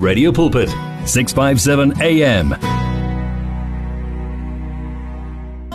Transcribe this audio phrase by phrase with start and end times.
[0.00, 0.70] Radio Pulpit
[1.04, 2.56] 657 AM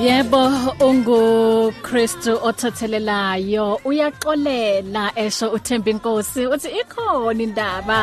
[0.01, 8.01] Yebo ungu Kristu othathelelayo uyaxolela esho uThemba inkosi uthi ikhona indaba.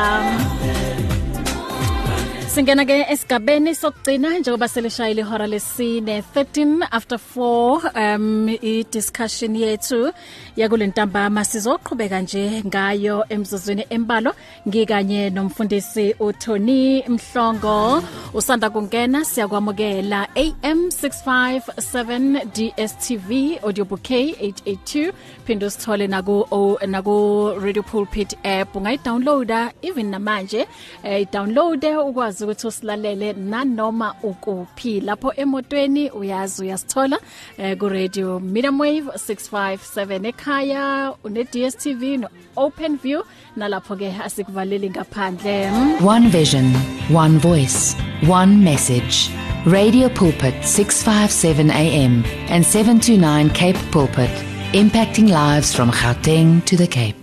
[2.52, 10.12] Singena ke esigabeni sokugcina njengoba selishayile ihora lesine 13 after 4 um i discussion yethu
[10.56, 14.34] yakulentambama sizoqhubeka nje ngayo emzuzwini embalo.
[14.68, 18.02] Ngikanye nomfundisi uTony Mhlongo.
[18.34, 25.12] Usanda kungena siyakwamukela AM 657 DSTV audiobook 882
[25.46, 26.46] phinde usithole naku
[26.86, 28.76] naku Radio Pulpit app.
[28.76, 30.66] Ungayidownloada even namanje
[31.02, 37.18] eh download ukwazi ukuthi usilalele nanoma ukuphi lapho emotweni uyazi uyasithola
[37.58, 43.22] eh, ku radio medium wave 657 ekhaya une DSTV no open view
[43.56, 45.70] nalapho ke asikuvaleli ngaphandle
[46.02, 46.74] One vision,
[47.10, 47.94] one voice,
[48.28, 49.30] one message.
[49.66, 54.30] Radio Pulpit 657 AM and 729 Cape Pulpit,
[54.72, 57.21] impacting lives from Gauteng to the Cape.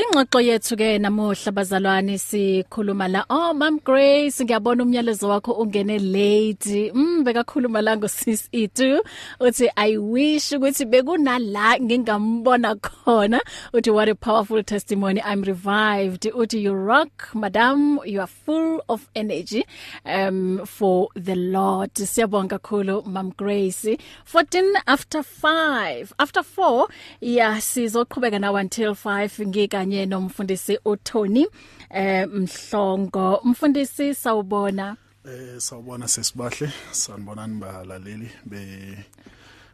[0.00, 3.24] Ingxoxo yethu ke namuhla bazalwane sikhuluma la.
[3.28, 6.92] Oh mam Grace ngiyabona umyalezo wakho ungene late.
[6.94, 9.02] Mm bekakhuluma la ngosis itu
[9.40, 13.40] uthi i wish ukuthi bekunala ngingambona khona.
[13.74, 15.20] Uthi what a powerful testimony.
[15.22, 16.22] I'm revived.
[16.22, 18.00] Uthi you rock madam.
[18.06, 19.66] You are full of energy
[20.06, 21.92] um for the lord.
[21.94, 23.96] Siyabonga kakhulu mam Grace.
[24.24, 26.88] 14 after 5 after 4
[27.20, 31.46] yeah sizoqhubeka now until 5 ngika kanye nomfundisi uTony
[31.90, 39.04] eh Mhlongo umfundisi sawubona Eh sawubona sesibahle sanibonani balaleli be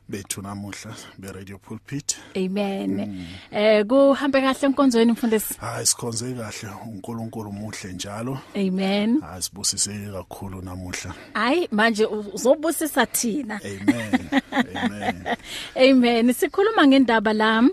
[0.08, 2.16] bethu namuhla be Radio Pulpit.
[2.36, 2.96] Amen.
[2.96, 3.26] Mm.
[3.50, 5.54] Eh kuhambe kahle enkonzweni mfundisi.
[5.60, 8.38] Hayi sikhonze kahle uNkulunkulu muhle njalo.
[8.54, 9.20] Amen.
[9.20, 11.14] Hayi sibusise kakhulu namuhla.
[11.34, 13.60] Hayi manje uzobusisa thina.
[13.64, 14.28] Amen.
[14.52, 15.36] Amen.
[15.90, 16.32] Amen.
[16.32, 17.70] Sikhuluma ngendaba lami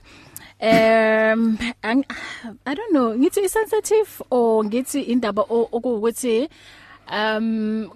[0.64, 6.50] um I don't know ngithi sensitive or ngithi indaba okuwukuthi
[7.12, 7.90] um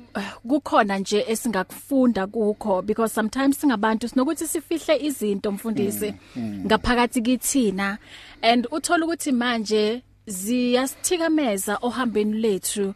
[0.48, 2.82] kukhona nje esingakufunda kukho?
[2.82, 7.98] Because sometimes singabantu sinokuthi sifihle izinto mfundisi ngaphakathi kithina.
[8.42, 12.94] And uthola ukuthi manje ziyasithikameza ohambeni lethu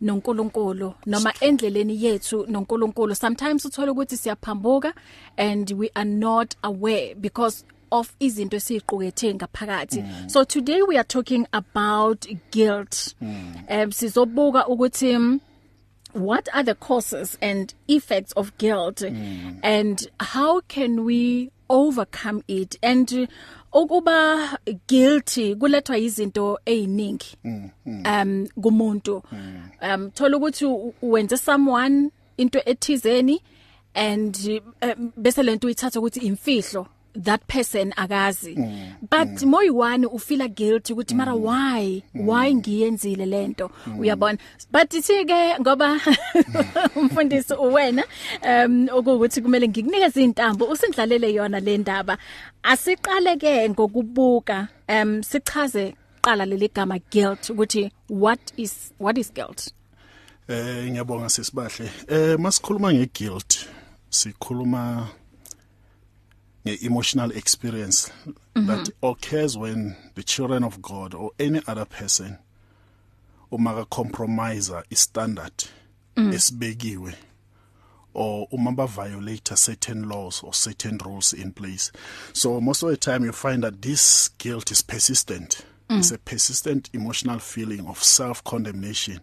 [0.00, 3.14] noNkulunkulu noma endleleni yethu noNkulunkulu.
[3.14, 4.94] Sometimes uthola ukuthi siyaphambuka
[5.36, 10.28] and we are not aware because of izinto esiqukethe ngaphakathi mm.
[10.28, 13.54] so today we are talking about guilt mm.
[13.68, 15.40] um sizobuka ukuthi um,
[16.14, 19.58] what are the causes and effects of guilt mm.
[19.62, 23.28] and how can we overcome it and
[23.72, 24.58] ukuba
[24.88, 28.02] guilty kulethwa izinto eziningi mm, mm.
[28.06, 29.62] um kumuntu mm.
[29.94, 30.66] um thola ukuthi
[31.02, 33.42] wenze someone into ethizeni
[33.94, 38.54] and um, bese lento uyithatha ukuthi imfihlo that person akazi.
[38.56, 39.48] Mm, but mm.
[39.48, 42.02] moyiwani ufila guilty ukuthi mara mm, why?
[42.14, 42.28] Mm.
[42.28, 43.98] why ngiyenzile lento mm.
[43.98, 44.38] uyabona?
[44.72, 46.00] But ithi ke ngoba
[46.96, 48.04] umfundisi uwena
[48.42, 52.18] um ukuthi kumele ngikunikeze intambo usindlalele yona le ndaba.
[52.62, 59.72] Asiqale ke ngokubuka um sichaze qala leli gama guilt ukuthi what is what is guilt?
[60.48, 63.66] Eh ngiyabonga sisibahle eh masikhuluma ngeguilt
[64.10, 65.08] sikhuluma
[66.64, 68.66] emotional experience mm -hmm.
[68.66, 72.38] that occurs when the children of God or any other person
[73.50, 75.52] uma compromise i standard
[76.16, 76.32] mm.
[76.32, 77.14] esibekiwe
[78.14, 81.92] or uma ba violate certain laws or certain rules in place
[82.32, 85.98] so most of the time you find that this guilt is persistent mm.
[85.98, 89.20] it's a persistent emotional feeling of self condemnation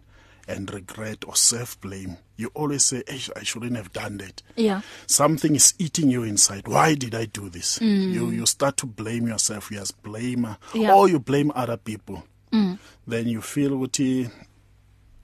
[0.48, 4.42] and regret or self blame you always say hey, I shouldn't have done that.
[4.56, 4.80] Yeah.
[5.06, 6.68] Something is eating you inside.
[6.68, 7.80] Why did I do this?
[7.80, 8.12] Mm.
[8.14, 9.70] you you start to blame yourself.
[9.70, 10.56] You as blamer.
[10.72, 10.94] Yeah.
[10.94, 12.22] or you blame other people.
[12.52, 12.78] Mm.
[13.06, 14.30] then you feel ukuthi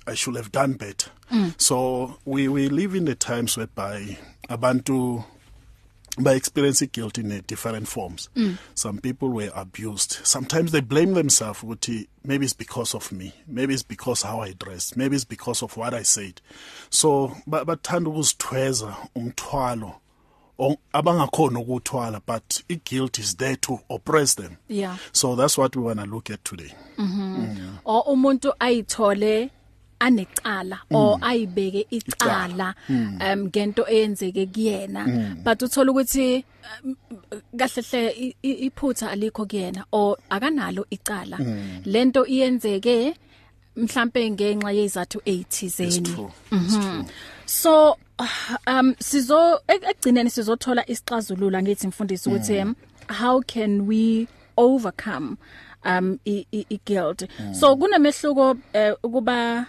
[0.06, 1.10] I should have done better.
[1.30, 1.58] Mm.
[1.58, 4.18] so we we live in the times whereby
[4.50, 5.24] abantu
[6.18, 8.28] by experiencing guilt in different forms.
[8.36, 8.58] Mm.
[8.74, 10.18] some people were abused.
[10.22, 14.52] Sometimes they blame themselves ukuthi maybe it's because of me maybe it's because how I
[14.52, 16.40] dressed maybe it's because of what I said.
[16.90, 19.94] So bathanda ukuzithweza umthwalo
[20.92, 24.56] abangakhona ukuthwala but i guilt is there to oppress them.
[24.68, 24.96] Yeah.
[25.12, 26.72] So that's what we want to look at today.
[26.96, 27.78] Mhm mm mm.
[27.84, 29.50] o umuntu ayithole
[30.06, 30.96] anecala mm.
[30.96, 33.18] or ayibeke icala mm.
[33.20, 35.36] um ngento eyenzeke kuyena mm.
[35.44, 36.44] but uthola ukuthi
[37.58, 41.80] kahle hle iphutha alikho kuyena or akanalo icala mm.
[41.84, 43.14] lento iyenzeke
[43.76, 46.30] mhlambe ngenxa yezathu 80 It's zeni true.
[47.46, 47.96] so
[48.66, 52.64] um sizo ekugcineni sizothola isixazululo ngithi mfundisi ukuthi
[53.20, 55.36] how can we overcome
[55.84, 58.56] um i, i, i guilt so kunemehluko uh,
[59.02, 59.66] ukuba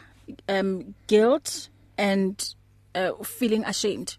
[0.50, 2.56] um guilt and
[2.96, 4.18] uh, feeling ashamed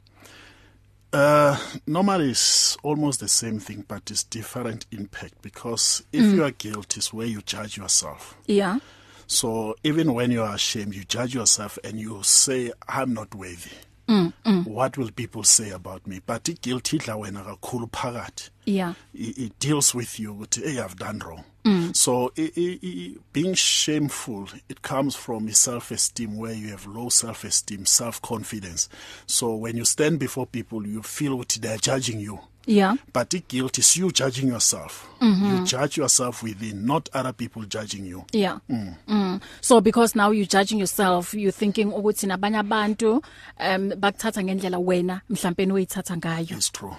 [1.12, 1.56] Uh,
[1.86, 6.34] normally it's almost the same thing, but it's different impact because if mm.
[6.34, 8.36] you are guilty, it's where you judge yourself.
[8.46, 8.78] yeah
[9.26, 13.70] So even when you are ashamed, you judge yourself and you say, "I'm not worthy."
[14.08, 14.66] Mm, mm.
[14.66, 16.20] What will people say about me?
[16.24, 18.50] But guilty la wena kakhulu phakathi.
[18.66, 21.44] yeah It, it deals with you ukuthi hey I've done wrong.
[21.66, 21.96] Mm.
[21.96, 27.86] So i i i being shameful it comes from self-esteem where you have low self-esteem,
[27.86, 28.88] self-confidence.
[29.26, 32.38] So when you stand before people you feel what they're judging you.
[32.66, 35.08] Yeah But the guilt is you judging yourself.
[35.20, 35.56] Mm-hmm.
[35.56, 38.24] You judge yourself within, not other people judging you.
[38.32, 38.58] Yeah.
[38.68, 38.96] Mm.
[39.08, 39.40] Mm.
[39.60, 43.22] So because now you're judging yourself, you thinking ukuthi nabanye abantu
[43.60, 46.50] um bakuthatha ngendlela wena mhlawumbe uyithatha ngayo.
[46.56, 46.94] It's true.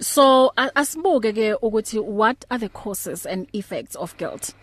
[0.00, 4.54] So a- asibuke ke ukuthi what are the causes and effects of guilt?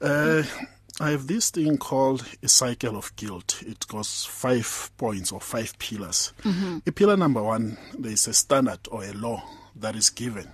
[0.00, 0.42] Uh,
[1.00, 3.62] I have this thing called a cycle of guilt.
[3.66, 6.32] It goes five points or five pillars.
[6.42, 6.78] Mm-hmm.
[6.86, 9.42] A pillar number one, there is a standard or a law
[9.76, 10.48] that is given.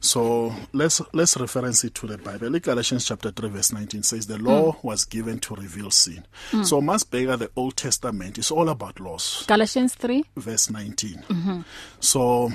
[0.00, 2.50] So let's let's reference it to the Bible.
[2.60, 4.84] Galatians chapter 3 verse 19 says the law mm.
[4.84, 6.26] was given to reveal sin.
[6.50, 6.66] Mm.
[6.66, 9.44] So must bigger the Old Testament is all about laws.
[9.48, 11.24] Galatians 3 verse 19.
[11.26, 11.60] Mm-hmm.
[12.00, 12.52] So,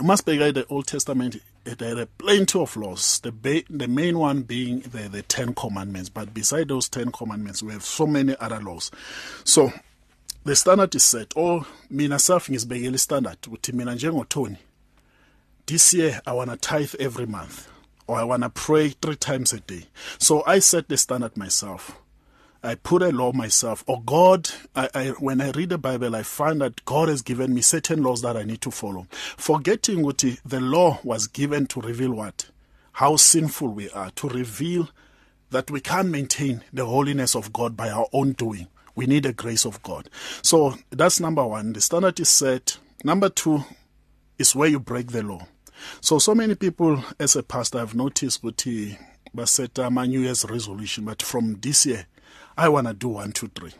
[0.00, 1.36] must be the Old Testament.
[1.76, 3.20] There are plenty of laws.
[3.20, 6.08] The ba- the main one being the the Ten Commandments.
[6.08, 8.90] But beside those Ten Commandments, we have so many other laws.
[9.44, 9.72] So,
[10.44, 11.32] the standard is set.
[11.36, 13.40] Oh, mina self ngizibekele standard.
[13.42, 14.56] Uthi mina njengoThoni.
[15.66, 17.68] This year I want to tithe every month,
[18.06, 19.84] or I want to pray three times a day.
[20.18, 21.98] So I set the standard myself.
[22.62, 23.84] I put a law myself.
[23.86, 27.54] Or God, I, I, when I read the Bible, I find that God has given
[27.54, 29.06] me certain laws that I need to follow.
[29.10, 32.50] Forgetting what the law was given to reveal what?
[32.92, 34.88] How sinful we are, to reveal
[35.50, 38.66] that we can't maintain the holiness of God by our own doing.
[38.94, 40.10] We need the grace of God.
[40.42, 41.72] So that's number one.
[41.72, 42.78] The standard is set.
[43.04, 43.64] Number two
[44.38, 45.46] is where you break the law.
[46.00, 48.98] So, so many people, as a pastor, I've noticed what he
[49.44, 52.06] set um, a New Year's resolution, but from this year,
[52.58, 53.72] I want to do one, two, three.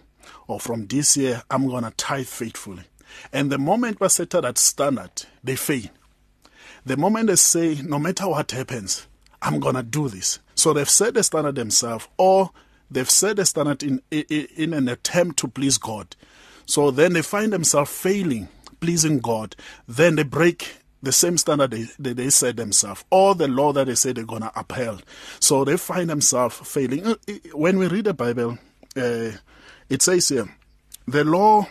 [0.46, 2.84] Or from this year, I'm going to tithe faithfully.
[3.32, 5.10] And the moment we set that standard,
[5.42, 5.88] they fail.
[6.86, 9.08] The moment they say, no matter what happens,
[9.42, 10.38] I'm going to do this.
[10.54, 12.50] So they've set the standard themselves, or
[12.90, 16.14] they've set the standard in, in, in an attempt to please God.
[16.64, 18.48] So then they find themselves failing,
[18.80, 19.56] pleasing God.
[19.88, 23.86] Then they break the same standard they, they, they set themselves, or the law that
[23.88, 25.04] they say they're going to uphold.
[25.40, 27.06] So they find themselves failing.
[27.06, 27.14] Uh,
[27.54, 28.58] When we read the Bible,
[28.96, 29.30] uh,
[29.88, 30.48] it says here,
[31.06, 31.66] the law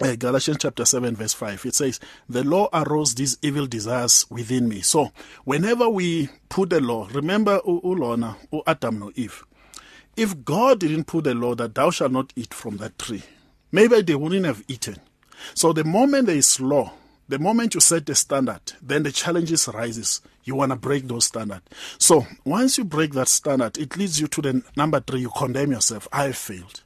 [0.00, 4.68] uh, Galatians chapter 7 verse 5 it says the law arose these evil desires within
[4.68, 5.12] me so
[5.44, 9.44] whenever we put the law remember ulona u Adam no Eve.
[10.16, 13.22] If God didn't put the law that thou shalt not eat from that tree
[13.70, 14.96] maybe they wouldn't have eaten.
[15.54, 16.92] So the moment there is law
[17.28, 20.20] the moment you set the standard then the challenges rises.
[20.44, 21.62] You want to break those standard.
[21.98, 25.72] So once you break that standard it leads you to the number 3 you condemn
[25.72, 26.08] yourself.
[26.12, 26.82] I failed.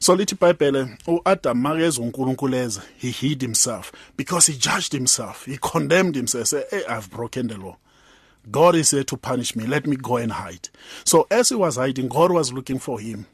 [0.00, 5.46] So lithi iBhayibhele uAdam makezwe uNkulunkulu eza he hid himself because he judged himself.
[5.46, 6.48] He condemned himself.
[6.48, 7.76] Say hey I've broken the law.
[8.50, 9.66] God is here to punish me.
[9.66, 10.68] Let me go and hide.
[11.04, 13.26] So as he was hiding God was looking for him.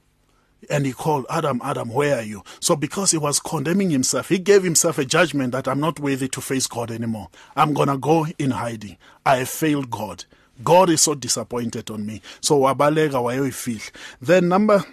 [0.71, 4.39] And he called Adam Adam where are you so because he was condemning himself he
[4.39, 7.99] gave himself a judgment that I'm not worthy to face God anymore I'm going to
[7.99, 10.25] go in hiding I failed God
[10.63, 13.91] God is so disappointed on me so wabaleka wayoyifihla
[14.21, 14.85] then number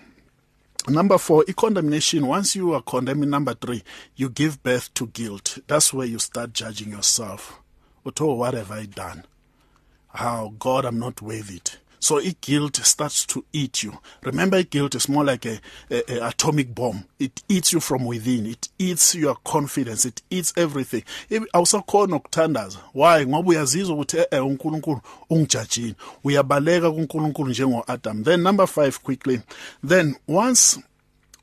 [0.87, 2.25] Number four, a condemnation.
[2.25, 3.83] Once you are condemning, number three,
[4.15, 5.59] you give birth to guilt.
[5.67, 7.61] That's where you start judging yourself.
[8.03, 9.25] Otto, what have I done?
[10.07, 11.77] How, God, I'm not worth it.
[12.01, 13.99] So guilt starts to eat you.
[14.23, 15.59] Remember, guilt is more like a,
[15.91, 17.05] a, a atomic bomb.
[17.19, 18.47] It eats you from within.
[18.47, 20.03] It eats your confidence.
[20.05, 21.03] It eats everything.
[21.53, 22.79] Awusakhona ukuthandaza.
[22.93, 23.25] Why?
[23.25, 25.95] Ngoba uyazizwa ukuthi eh uNkulunkulu ungijudgile.
[26.23, 28.23] Uyabaleka kuNkulunkulu njengo Adam.
[28.23, 29.41] Then number 5 quickly.
[29.87, 30.79] Then once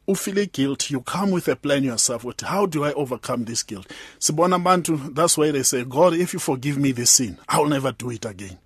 [0.09, 3.63] u feel guilt you come with a plan yourself with how do i overcome this
[3.63, 3.87] guilt
[4.19, 7.93] sibona abantu that's why they say god if you forgive me this sin i'll never
[7.93, 8.59] do it again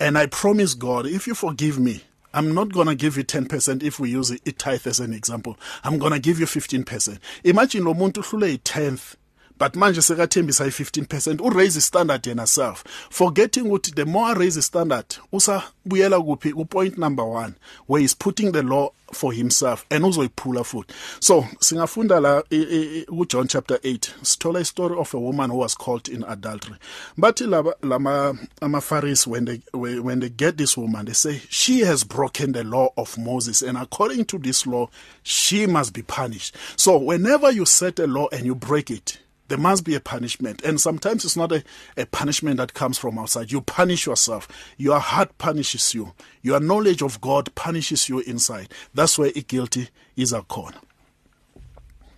[0.00, 2.02] and i promise god if you forgive me
[2.34, 5.56] I'm not going to give you 10% if we use it tithe as an example.
[5.82, 7.18] I'm going to give you 15%.
[7.44, 9.14] Imagine lo muntu uhlule i10th
[9.58, 12.84] but manje sekathembisa i15% u raise standard yena self.
[13.10, 17.52] Forgetting ukuthi the more raise standard usa buyela kuphi ku point number 1
[17.86, 20.92] where he's putting the law for himself and uzoyiphula futhi.
[21.20, 26.08] So singafunda la ku John chapter 8 sithola istory of a woman who was caught
[26.08, 26.76] in adultery.
[27.16, 31.80] But laba lama ama Pharisees when they when they get this woman they say she
[31.80, 34.88] has broken the law of Moses and according to this law
[35.22, 36.54] she must be punished.
[36.76, 40.62] So whenever you set a law and you break it there must be a punishment.
[40.62, 41.64] And sometimes it's not a,
[41.96, 43.50] a punishment that comes from outside.
[43.50, 44.48] You punish yourself.
[44.76, 46.12] Your heart punishes you.
[46.42, 48.72] Your knowledge of God punishes you inside.
[48.94, 50.80] That's where guilty is akhona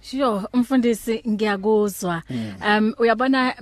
[0.02, 2.23] Sure umfundisi ngiyakuzwa.
[2.69, 3.54] Um uyabona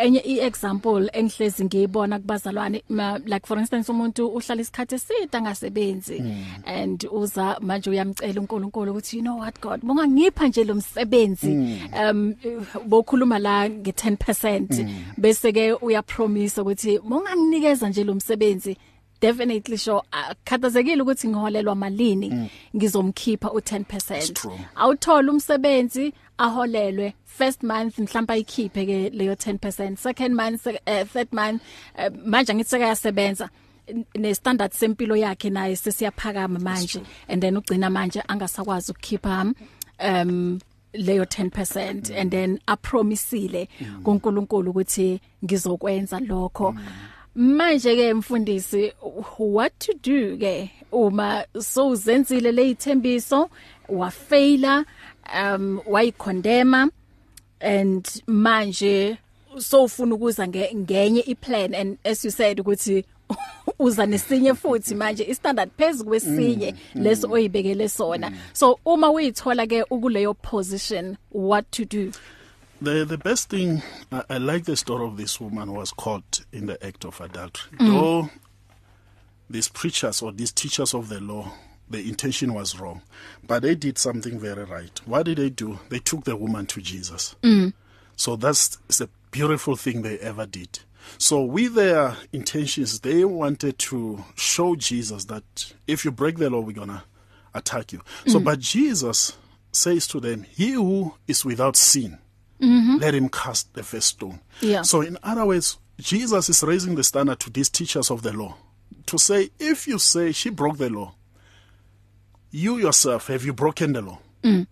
[0.00, 2.82] enye iexample engihlezi ngiyibona kubazalwane
[3.26, 6.22] like for instance umuntu uhlala isikhathi eside angasebenzi
[6.66, 9.80] and uza manje uyamcela uNkulunkulu ukuthi you know what God?
[9.82, 11.78] Bongangipha nje lo msebenzi.
[12.10, 12.34] Um
[12.86, 14.88] bokhuluma la nge10%
[15.18, 18.76] bese ke uyapromise ukuthi bonganginikeza nje lo msebenzi.
[19.20, 20.02] Definitely sure.
[20.12, 22.48] Akhathazekile ukuthi ngiholelwa malini mm.
[22.76, 27.14] ngizomkhipha u10% awuthola umsebenzi aholelwe.
[27.24, 31.62] First month mhlawumbe ayikhiphe ke leyo 10% second month uh, third month
[31.98, 33.48] uh, manje ngithi sekayasebenza.
[34.14, 39.54] Ne standard sempilo yakhe naye sesiyaphakama manje and then ugcina manje angasakwazi ukukhipha
[39.98, 40.58] um
[40.94, 42.20] leyo 10% mm.
[42.20, 44.02] and then apromisile mm.
[44.02, 46.72] kuNkulunkulu ukuthi ngizokwenza lokho.
[46.72, 46.84] Mm.
[47.34, 48.92] Manje ke mfundisi
[49.38, 53.50] what to do ke uma so uzenzile lezithembiso
[53.88, 54.84] wa failure
[55.40, 56.90] um wayicondemn
[57.60, 59.18] and manje
[59.58, 63.04] so ufuna ukuza ngenye iplan and as you said ukuthi
[63.78, 68.32] uza nesinye futhi manje istandard phezulu kwesinye mm, leso oyibekele sona.
[68.52, 72.12] So uma uyithola ke ukuleyo position what to do?
[72.80, 76.40] The the best thing I, I like the story of this woman who was caught
[76.52, 77.76] in the act of adultery.
[77.78, 77.86] Mm.
[77.86, 78.30] Though
[79.48, 81.52] these preachers or these teachers of the law
[81.88, 83.02] the intention was wrong
[83.46, 85.00] but they did something very right.
[85.06, 85.78] What did they do?
[85.90, 87.36] They took the woman to Jesus.
[87.42, 87.74] Mm.
[88.16, 90.80] So that's the beautiful thing they ever did.
[91.18, 96.60] So with their intentions they wanted to show Jesus that if you break the law
[96.60, 97.04] we're going to
[97.54, 98.00] attack you.
[98.24, 98.32] Mm.
[98.32, 99.36] So but Jesus
[99.72, 102.18] says to them, he who is without sin
[102.60, 102.96] Mm-hmm.
[102.98, 104.40] Let him cast the first stone.
[104.60, 104.82] Yeah.
[104.82, 108.56] So in other words, Jesus is raising the standard to these teachers of the law
[109.06, 111.14] to say if you say she broke the law,
[112.50, 114.18] you yourself have you broken the law?
[114.42, 114.66] Mm.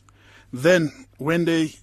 [0.52, 1.74] Then when they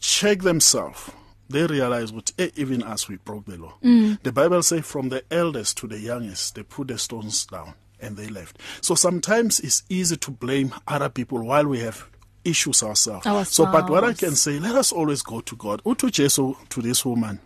[0.00, 1.10] check themselves,
[1.48, 3.74] they realize what hey, even us we broke the law.
[3.82, 4.22] Mm.
[4.22, 8.16] The Bible says from the eldest to the youngest, they put the stones down and
[8.16, 8.58] they left.
[8.80, 12.06] So sometimes it's easy to blame other people while we have
[12.44, 13.26] issues ourselves.
[13.26, 13.50] ourselves.
[13.50, 15.82] So, but what I can say, let us always go to God.
[15.84, 17.40] Utu Jesu to this woman,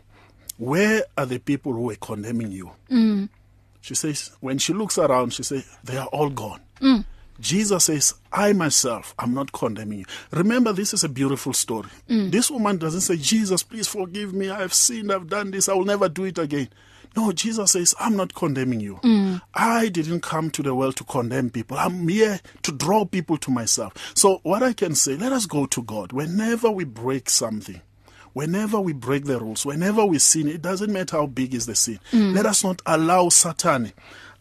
[0.58, 2.70] where are the people who were condemning you?
[2.90, 3.28] Mm.
[3.80, 6.60] She says, when she looks around, she says, they are all gone.
[6.80, 7.04] Mm.
[7.40, 10.04] Jesus says, I myself, I'm not condemning you.
[10.30, 11.88] Remember, this is a beautiful story.
[12.08, 12.30] Mm.
[12.30, 14.50] This woman doesn't say, Jesus, please forgive me.
[14.50, 15.10] I've sinned.
[15.10, 15.68] I've done this.
[15.68, 16.68] I will never do it again.
[17.16, 18.96] No, Jesus says, I'm not condemning you.
[19.02, 19.42] Mm.
[19.54, 21.76] I didn't come to the world to condemn people.
[21.78, 23.92] I'm here to draw people to myself.
[24.14, 26.12] So, what I can say, let us go to God.
[26.12, 27.80] Whenever we break something,
[28.32, 31.74] whenever we break the rules, whenever we sin, it doesn't matter how big is the
[31.74, 32.00] sin.
[32.12, 32.34] Mm.
[32.34, 33.92] Let us not allow Satan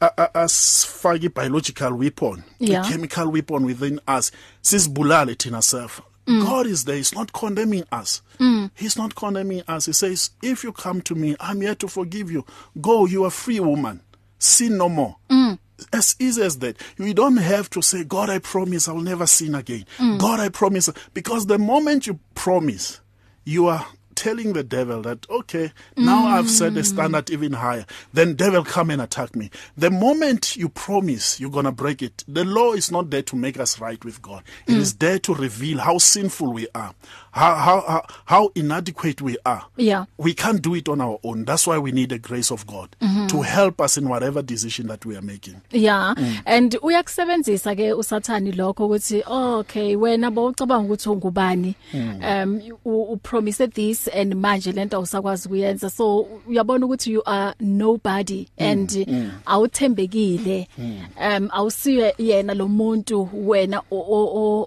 [0.02, 2.82] asifake biological weapon yeah.
[2.82, 4.32] a chemical weapon within us
[4.64, 6.42] sisibulale thina self Mm.
[6.44, 6.96] God is there.
[6.96, 8.22] He's not condemning us.
[8.40, 8.72] Mm.
[8.76, 9.88] He's not condemning us.
[9.88, 12.46] He says, If you come to me, I'm here to forgive you.
[12.80, 14.02] Go, you are free woman.
[14.38, 15.18] Sin no more.
[15.30, 15.60] Mm.
[15.92, 16.78] As easy as that.
[16.98, 19.86] You don't have to say, God, I promise I'll never sin again.
[20.20, 20.90] God, I promise.
[21.14, 23.02] Because the moment you promise,
[23.46, 23.86] you are
[24.22, 26.34] telling the devil that okay now mm.
[26.34, 30.70] i've set the standard even higher then devil come and attack me the moment you
[30.70, 34.06] promise you're going to break it the law is not there to make us right
[34.06, 34.78] with god It mm.
[34.78, 36.94] is there to reveal how sinful we are
[37.32, 41.66] how how how inadequate we are yeah we can't do it on our own that's
[41.66, 43.28] why we need the grace of god mm -hmm.
[43.28, 46.38] to help us in whatever decision that we are making yeah mm.
[46.46, 52.22] and uyakusebenzisa ke usathani lokho ukuthi oh, okay wena bowucabanga ukuthi ungubani mm.
[52.24, 58.48] um u promise this and manje lento awusakwazi kuyenza so uyabona ukuthi you are nobody
[58.58, 59.14] and mm.
[59.14, 59.32] mm.
[59.46, 61.00] awuthembekile mm.
[61.28, 63.82] um awusiwe yena lo muntu wena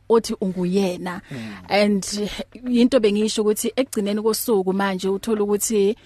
[0.09, 1.55] othi unguyena mm.
[1.69, 2.29] and
[2.71, 5.97] into bengisho ukuthi ekugcineni kosuku manje uthola ukuthi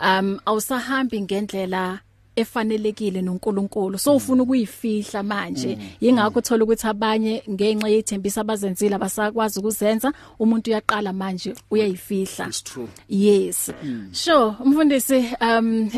[0.00, 1.98] um awusahambi ngendlela
[2.40, 3.98] efanelekile noNkulunkulu.
[3.98, 5.78] So ufuna ukuyifihla manje.
[6.00, 12.46] Yingakho uthola ukuthi abanye ngenxa yethembisa abazenzile abasakwazi ukuzenza umuntu uyaqala manje uyayifihla.
[12.48, 12.64] It's
[13.08, 13.70] yes.
[14.12, 15.90] Sure umfundisi um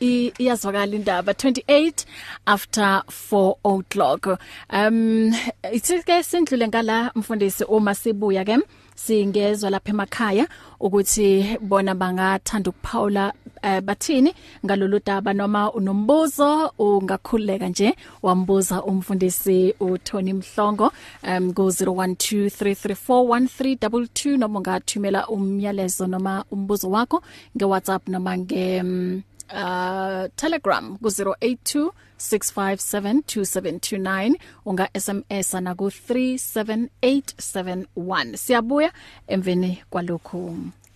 [0.00, 1.32] iyazwakala indaba.
[1.32, 2.04] 28
[2.46, 4.38] after 4 o'clock.
[4.72, 5.32] Um
[5.72, 8.58] ithike sindlule ngala mfundisi uma sibuya ke.
[8.94, 10.46] Singezwe lapha emakhaya
[10.80, 13.32] ukuthi bona bangathanda ukuphawula
[13.62, 14.34] uh, bathini
[14.64, 25.28] ngalolu daba noma unombuzo ungakhuleka nje wambuza umfundisi uTony Mhlongo um go 0123341322 noma ungathumela
[25.28, 27.22] umyalezo noma umbuzo wakho
[27.56, 29.22] nge WhatsApp noma nge um,
[29.52, 34.34] uh Telegram ku 082 6572729
[34.66, 38.92] unga SMS na ku 37871 siyabuya
[39.28, 40.54] emveni kwalokho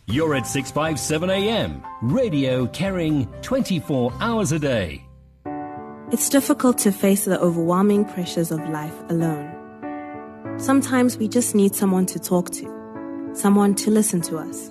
[0.09, 1.83] You're at 657 AM.
[2.01, 5.03] Radio carrying 24 hours a day.
[6.13, 9.51] It's difficult to face the overwhelming pressures of life alone.
[10.59, 12.69] Sometimes we just need someone to talk to,
[13.35, 14.71] someone to listen to us.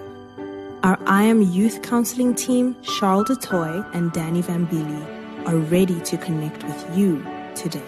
[0.83, 6.63] Our I Am Youth Counseling team, Charles DeToy and Danny Vambili, are ready to connect
[6.63, 7.23] with you
[7.53, 7.83] today.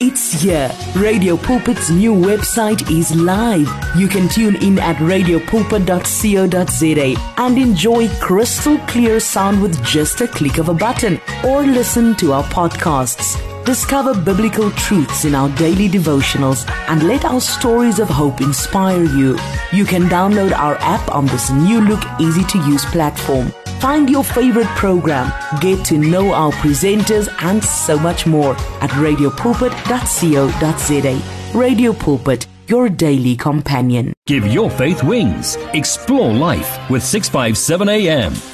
[0.00, 0.72] It's here.
[0.96, 3.68] Radio Pulpit's new website is live.
[3.94, 10.56] You can tune in at radiopulpit.co.za and enjoy crystal clear sound with just a click
[10.56, 13.53] of a button or listen to our podcasts.
[13.64, 19.38] Discover biblical truths in our daily devotionals and let our stories of hope inspire you.
[19.72, 23.50] You can download our app on this new look, easy to use platform.
[23.80, 28.52] Find your favorite program, get to know our presenters, and so much more
[28.82, 31.58] at radiopulpit.co.za.
[31.58, 34.12] Radio Pulpit, your daily companion.
[34.26, 35.56] Give your faith wings.
[35.72, 38.53] Explore life with 657 AM.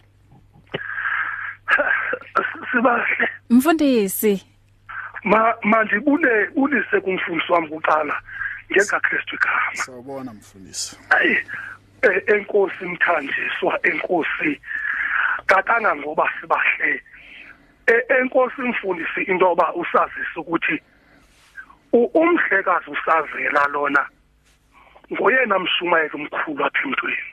[2.71, 4.45] sibahle mfundisi.
[5.23, 8.21] Ma manje bule ulise kumfundisi wami kuqala
[8.69, 9.75] njengaKristu igama.
[9.75, 10.97] Sawubona mfundisi.
[11.09, 11.37] ayi
[12.01, 14.61] eh, enkosi mthanjiswa enkosi
[15.45, 17.01] katanga ngoba sibahle E-
[17.87, 20.81] enkosi mfundisi into yoba usazise ukuthi
[21.91, 24.05] umhlekazi usazela lona
[25.11, 27.29] ngoyena mshumayeli omkhulu apha emntwini.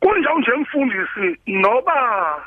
[0.00, 2.42] Kunjalo nje mfundisi noba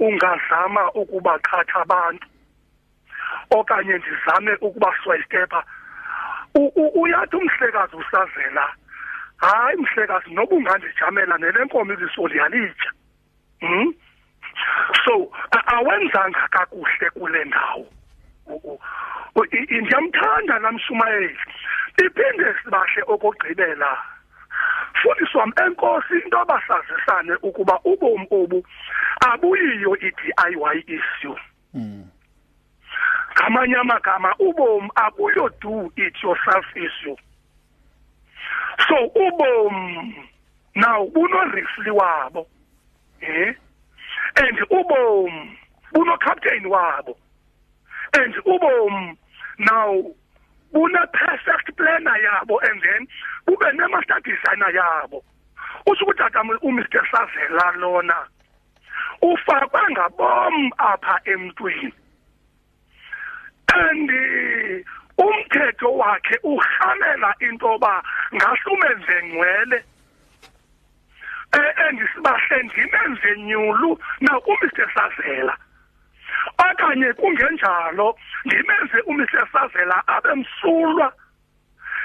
[0.00, 2.26] ungazama ukubaqhatha abantu
[3.50, 5.64] okanye ndizame ukubaswayitepa
[6.94, 8.74] uyathi umhlekazi usazela
[9.36, 12.92] hayi mhlekazi noba ungandijamela nelenkomo iliso liyalitya
[13.60, 13.92] hm
[15.04, 15.32] so
[15.66, 17.86] awenzanga kakuhle kule ndawo.
[19.70, 21.38] Ndiyamthanda namshumayeli
[22.04, 23.98] iphinde sibahle okugqibela
[25.02, 28.66] fundisi wam enkosi into abasazisane ukuba ubomi obu
[29.30, 31.36] abuyiyo i-DIY issue
[33.34, 37.16] ngamanye amagama ubomi abuyo do it yourself issue
[38.88, 40.14] so ubomi
[40.74, 42.46] now bunorifli wabo.
[43.22, 43.52] Eh
[44.36, 45.56] and ubomi
[45.92, 47.16] buno captain wabo.
[48.14, 49.16] And ubomi
[49.58, 50.02] now
[50.72, 53.06] bune perfect planner yabo and then
[53.46, 55.22] kube ne master designer yabo.
[55.86, 58.26] Usho ukuthi aka uMr Sazela lona
[59.22, 61.92] ufakwe ngabom apha emntwini.
[63.72, 64.10] And
[65.18, 68.02] umthetho wakhe uhamela intoba
[68.34, 69.84] ngasumenze ngcwele
[71.52, 74.90] eh andisibahle ndimenze nyulu na uMr.
[74.94, 75.56] Sazela?
[76.70, 79.48] Okanye kungenjalo ndimenze uMr.
[79.52, 81.12] Sazela abemsulwa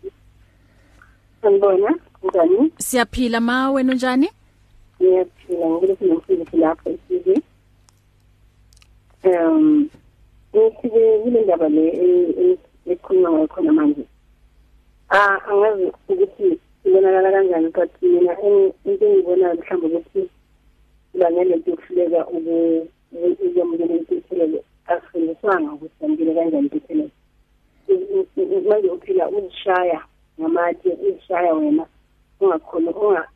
[1.42, 2.72] Sanibona, njani?
[2.78, 4.28] siyaphila ma wena unjani
[5.02, 7.42] Ngiyaphila ngikuthi ngimfundisi lapho isizwe.
[9.24, 9.88] Um,
[10.56, 11.84] ngisibe kule ndaba le
[12.86, 14.04] ekhulunywa ngayo khona manje.
[15.10, 20.30] Ah, angazi ukuthi ibonakala kanjani but mina into engibonayo mhlawumbe ukuthi
[21.14, 22.20] ibangele nto yokuhluleka
[23.12, 27.10] ukwamukela intuthelelo asifundiswanga ukuthi amukele kanjani intuthelelo.
[28.68, 30.00] Manje uphila uzishaya
[30.40, 31.86] ngamatshe uzishaya wena
[32.40, 32.90] ungakhona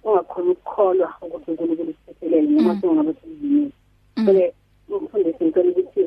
[0.05, 4.55] ungakhona ukukholwa ukuthi uNkulunkulu usithethelele noma sengabe sizimile
[4.89, 6.03] so umfundisi ngicela ukuthi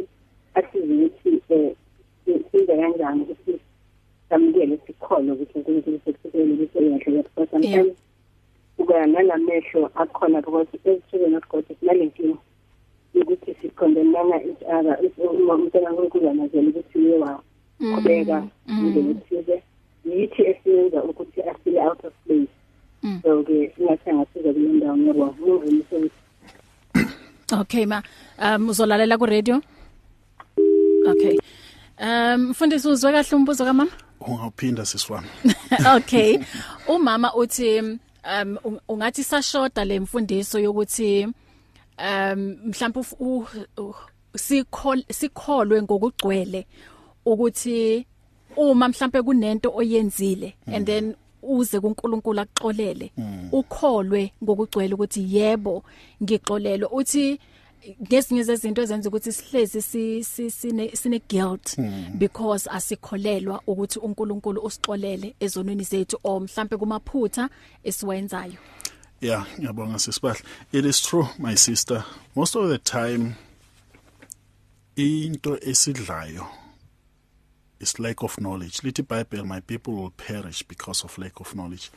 [0.58, 1.75] asize ukuthi eh
[2.51, 3.60] size kanjani ukuthi
[4.30, 7.97] samukele sikholwe ukuthi uNkulunkulu usithethelele ukuthi uyahle because sometimes
[8.77, 12.38] kuba nalamehlo akhona because as children of God sinalenkinga
[13.21, 17.39] ukuthi sikhondemana each other uma umntwana kaNkulunkulu anazela ukuthi uye wa
[17.80, 19.63] qhubeka indlela ethize
[20.06, 22.53] yithi esiyenza ukuthi asile out of place.
[23.21, 25.95] So ke singathi angasiza kule ndawo ngivumisa
[27.53, 28.03] Okay ma
[28.39, 29.62] um uzolalela ku radio
[31.08, 31.38] Okay.
[31.99, 33.91] Um mfundisi uzwe kahle umbuzo kamama?
[34.19, 35.27] Ungaphinda sisiwami
[35.97, 36.39] Okay.
[36.88, 41.27] Umama uthi um ungathi sashoda le mfundiso yokuthi
[41.97, 43.03] um mhlawumbe
[44.36, 46.67] sikhol sikholwe ngokugcwele
[47.25, 48.05] ukuthi
[48.55, 53.12] uma mhlambe kunento oyenzile and then uze kuNkulunkulu akuxolele
[53.51, 55.83] ukholwe ngokugcwele ukuthi yebo
[56.23, 56.89] ngixolelwe.
[56.91, 57.39] Uthi
[58.01, 59.81] ngezinye zezinto ezenza ukuthi sihlezi
[60.51, 61.77] sine sine guilt
[62.17, 67.49] because asikholelwa ukuthi uNkulunkulu usixolele ezonweni zethu o mhlambe kumaphutha
[67.83, 68.60] esiwenzayo.
[69.21, 70.41] Yeah ngiyabonga sisibahle.
[70.71, 72.03] It is true my sister.
[72.36, 73.36] Most of the time
[74.95, 76.47] into esidlayo
[77.80, 78.82] is lack of knowledge.
[78.82, 81.89] Lithi bible my people will perish because of lack of knowledge.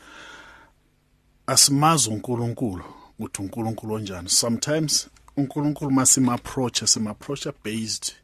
[1.47, 2.85] Asimazi uNkulunkulu
[3.19, 4.29] ukuthi uNkulunkulu onjani.
[4.29, 8.15] Sometimes uNkulunkulu masima approach sima approach based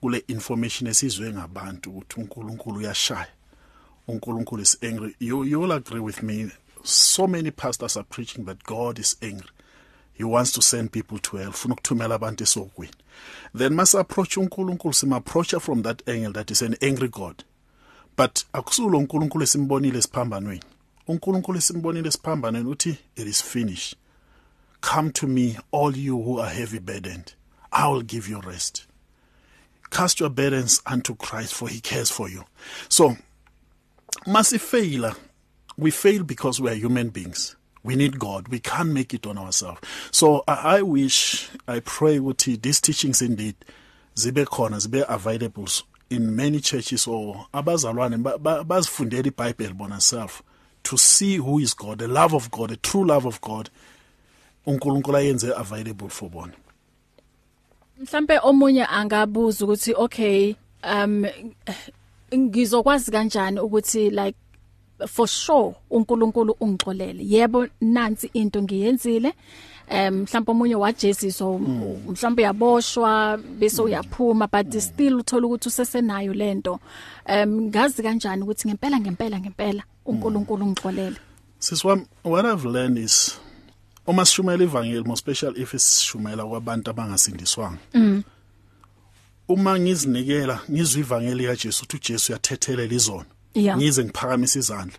[0.00, 3.28] kule information esizwe ngabantu ukuthi uNkulunkulu uyashaya.
[4.08, 5.14] uNkulunkulu is angry.
[5.18, 6.50] You you will agree with me
[6.82, 9.48] so many pastors are preaching that God is angry.
[10.12, 11.50] He wants to send people to hell.
[11.50, 12.92] Ufuna ukuthumela abantu esogwini
[13.54, 17.44] then must approach uNkulunkulu sim approach from that angle that is an angry God.
[18.16, 20.62] But akusulo uNkulunkulu esimbonile esiphambanweni.
[21.08, 23.96] uNkulunkulu esimbonile esiphambanweni uthi it is finished.
[24.80, 27.34] Come to me all you who are heavy burdened.
[27.72, 28.86] I will give you rest.
[29.90, 32.44] Cast your burdens unto Christ for he cares for you.
[32.88, 33.16] So
[34.26, 35.14] must fail
[35.76, 37.56] we fail because we are human beings.
[37.84, 38.48] We need God.
[38.48, 39.80] We can't make it on ourselves.
[40.10, 43.56] So I, I wish I pray ukuthi these teachings indeed
[44.14, 45.66] zibe khona zibe available
[46.10, 50.42] in many churches or abazalwane bazifundela iBible bona self
[50.82, 53.70] to see who is God the love of God the true love of God
[54.66, 56.52] uNkulunkulu ayenze available for bona.
[57.98, 60.54] Mhlambe omunye angabuza ukuthi okay
[60.84, 61.26] um
[62.34, 64.38] ngizokwazi kanjani ukuthi like
[65.06, 67.22] for sure uNkulunkulu ungixolele.
[67.24, 69.32] Yebo nansi into ngiyenzile.
[69.88, 76.80] Em mhlawumbe omunye wajesiswa mhlawumbe yaboshwa bese uyaphuma but still uthola ukuthi usesenayo lento
[77.26, 81.16] em ngazi kanjani ukuthi ngempela ngempela ngempela uNkulunkulu ungixolele?
[81.58, 83.38] Sis wam what I've learned is
[84.06, 87.78] uma sishumela ivangeli mo special if isishumela kwabantu abangasindiswanga.
[87.94, 88.22] Mm.
[89.48, 93.24] uma ngizinikela ngizwe ivangeli kaJesu uthi uJesu uyathethelela Yeah.
[93.56, 94.98] Ngize ngiphakamisa izandla.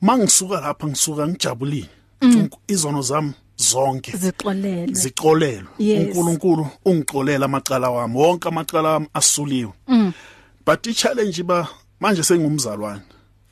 [0.00, 1.88] Mangisuka lapha ngisuka ngijabulile
[2.68, 6.06] izono zami zonke zixolele zixolelwe Yes.
[6.06, 9.72] uNkulunkulu ungixolela amacala wami wonke amacala wami asuliwe.
[9.88, 10.12] Mm.
[10.66, 11.68] but i challenge ba
[12.00, 13.02] manje sengumzalwane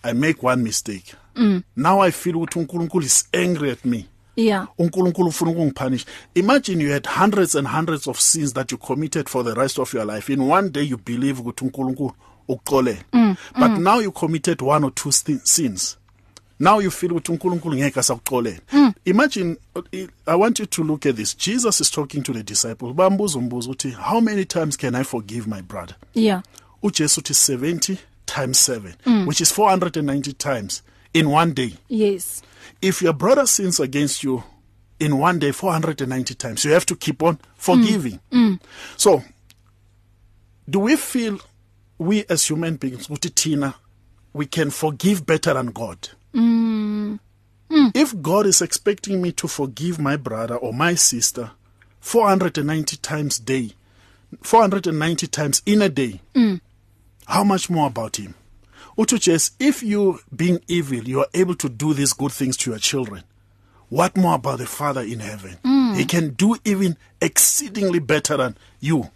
[0.02, 1.14] i make one mistake.
[1.37, 1.62] Mm.
[1.76, 4.07] now i feel ukuthi uNkulunkulu is angry at me.
[4.37, 4.68] Yeah.
[4.78, 9.44] uNkulunkulu ufuna ukungipunish imagine you had hundreds and hundreds of sins that you committed for
[9.44, 10.33] the rest of your life.
[10.33, 12.12] In one day you believe ukuthi uNkulunkulu
[12.52, 13.04] ukuxolele
[13.58, 15.96] but now you committed one or two sins.
[16.58, 18.60] Now you feel ukuthi uNkulunkulu ngeke asakuxolele.
[19.04, 19.82] Imagine uh,
[20.26, 21.34] i want you to look at this.
[21.36, 22.94] Jesus is talking to the disciples.
[22.94, 25.96] Bambuza umbuzo uthi how many times can i forgive my brother?
[26.14, 26.42] Yeah.
[26.82, 30.82] Ujesu uthi 70 times 7 which is 490 times
[31.14, 31.72] in one day.
[31.88, 32.42] Yes.
[32.80, 34.42] If your brother sins against you
[35.00, 38.20] in one day 490 times you have to keep on forgiving.
[38.96, 39.22] So
[40.70, 41.38] do we feel
[42.02, 43.74] we as human beings ukuthi thina
[44.34, 45.98] we can forgive better than god.
[47.94, 51.50] If god is expecting me to forgive my brother or my sister
[52.00, 53.70] 490 times day
[54.42, 56.20] 490 times in a day
[57.26, 58.34] how much more about him?
[58.98, 62.70] Uthi Jess if you being evil you are able to do these good things to
[62.70, 63.22] your children
[63.90, 65.58] what more about the father in heaven?
[65.96, 69.10] He can do even exceedingly better than you.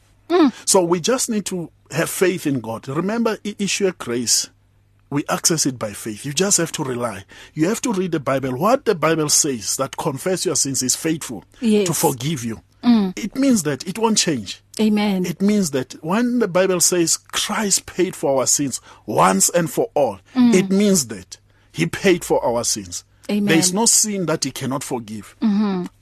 [0.65, 2.89] So we just need to have faith in God.
[2.89, 4.49] Remember issue grace
[5.09, 6.27] we access it by faith.
[6.27, 7.25] You just have to rely.
[7.55, 8.57] You have to read the bible.
[8.59, 11.87] What the bible says that confess your sins is faithful Yes.
[11.87, 12.61] to forgive you.
[13.17, 14.63] It means that it won't change.
[14.81, 15.27] Amen.
[15.27, 19.91] It means that when the Bible says Christ paid for our sins once and for
[19.95, 21.39] all, it means that
[21.73, 23.03] He paid for our sins.
[23.29, 23.47] Amen.
[23.47, 25.35] There is no sin that He cannot forgive.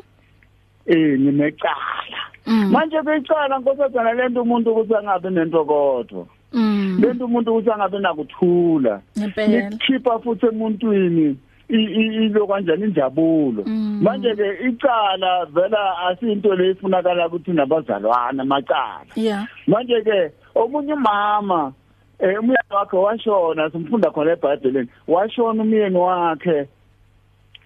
[0.87, 2.21] Eh nginecala.
[2.21, 2.30] Mm.
[2.51, 6.99] Manje beyicala nkosazana lento umuntu ukuthi angabe nentokodo mm.
[7.01, 9.01] Lento umuntu ukuthi angabe nakuthula.
[9.17, 11.37] Nikhipha futhi emuntwini
[11.69, 13.63] ilo kanjani injabulo.
[13.67, 14.01] Mm.
[14.03, 21.73] manje ke icala vela asinto leyifunakala ukuthi nabazalwana amacala yeah manje ke omunye umama
[22.19, 26.69] eh umyeni wakhe washona simfunda khona eBhayibhelini washona umyeni wakhe.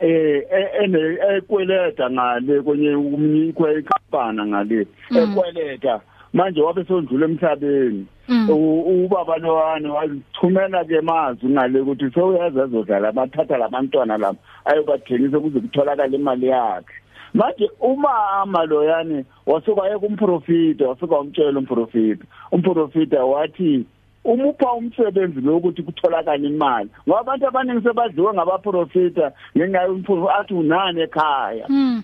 [0.01, 4.87] Eh e- ene ekweleta ngale kwenye umnikwe ikhampana ngale.
[5.17, 6.01] Ekweleta
[6.33, 8.07] manje wabe sondlula emhlabeni.
[8.49, 15.61] U- ubaba lowane wathumela ke mazwi ngale ukuthi sewuyazi azodlala bathatha labantwana labo ayobathengisa kuze
[15.61, 16.95] kutholakala imali yakhe.
[17.35, 22.25] Manje umama loyani wasuka ekumprofita wasuka umtshela umprofita.
[22.53, 23.85] Umprofita wathi
[24.25, 26.91] umupha umsebenzi lokuthi kutholakala imali.
[27.09, 31.67] Ngoba abantu abaningi sebadliwe ngabaprofita ngenxa yomphungu athi unani ekhaya.
[31.69, 32.03] Mm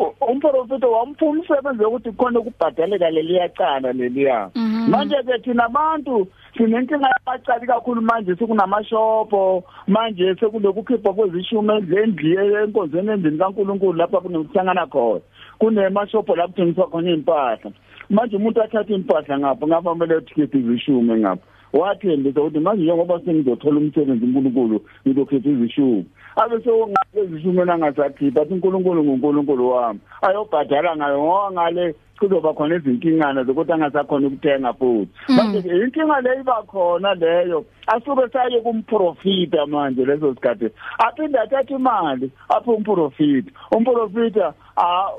[0.00, 4.50] U- umprofita wampha umsebenzi wokuthi khona ukubhadaleka leliya cala leliya.
[4.88, 9.64] Manje ke thina abantu sinenkinga yamacala kakhulu manje sekunamashopo.
[9.86, 15.20] Manje sekulokukhipha kwezishume endlini enkonzweni endlini kaNkuluNkulu lapha kunokuhlangana khona.
[15.58, 17.70] Kunemashopo lapho kuthengiswa khona impahla
[18.10, 21.44] manje umuntu athatha impahla ngapha ngapha kumele uthikhe izishume ngapha.
[21.72, 26.04] Wathembisa ukuthi manje njengoba sengizothola umsebenzi uNkulunkulu ngizokhetha izishume
[26.36, 30.00] abe sewongabe izishumela ngasakhipha athi uNkulunkulu nguNkulunkulu wami.
[30.22, 35.12] Ayobhadala ngayo ngoba ngale kuzoba khona izinkingana zokuthi angasakhona ukuthenga futhi.
[35.28, 40.68] Manje ke inkinga le iba khona leyo asuke saye kumprofita manje leso sikhathi.
[40.98, 43.50] Aphinde athathe imali apho umprofita.
[43.72, 44.54] Umprofita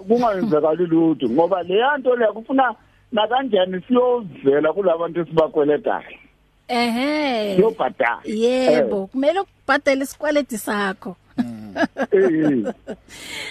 [0.08, 2.76] kungayenzekali lutho ngoba le yanto le kufuna
[3.12, 6.21] nakanjani siyovela kulabantu esibakweletayo
[6.72, 7.56] ehe.
[7.56, 11.16] Siyobhadala yebo kumele ukubhadela isikweleti sakho.
[12.12, 12.64] Eh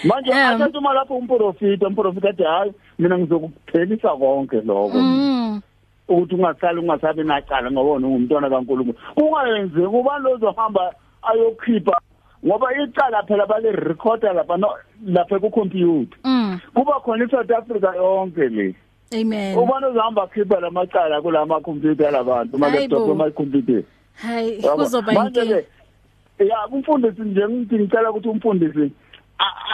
[0.03, 4.99] manje athathe imali lapho umprofita umprofita athi hayi mina ngizokuphelisa konke lokho.
[6.07, 8.97] Ukuthi ungasali ungasabi nacala ngoba wona ungumntwana kaNkulunkulu.
[9.15, 11.97] Kungayenzeki kuba lozohamba ayokhipha
[12.45, 14.57] ngoba icala phela bale recorder lapha
[15.05, 16.17] lapha ku computer
[16.73, 18.75] kuba khona iSouth Africa yonke le.
[19.13, 19.57] Amen.
[19.57, 23.83] Ubani uzahamba khipha lamacala kulama computer labantu ma laptop ma computer.
[24.13, 25.63] Hayi kuzoba inkinga.
[26.39, 28.91] Ya umfundisi nje ngithi ngicela ukuthi umfundisi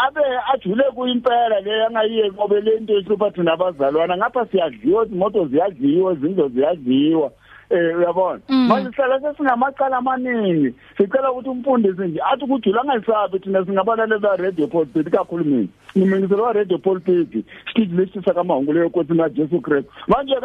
[0.05, 0.21] abe
[0.53, 7.31] ajule kuyimpela le angayiye ngobe lento ehlupha thina abazalwana ngapha siyadliwa imoto ziyadliwa izindlu ziyadliwa
[7.69, 8.39] eh uyabona?
[8.49, 10.75] Manje sihlala sesingamacala amaningi.
[10.97, 12.19] Sicela ukuthi umfundisi nje.
[12.31, 17.95] Athi ukujula angayisabi thina singabalaleli ba radio pulpit kakhulu mina ngimengisela wa radio pulpit stage
[17.95, 20.35] lesi sakamahungu leyo nkosi na Jesu Christ manje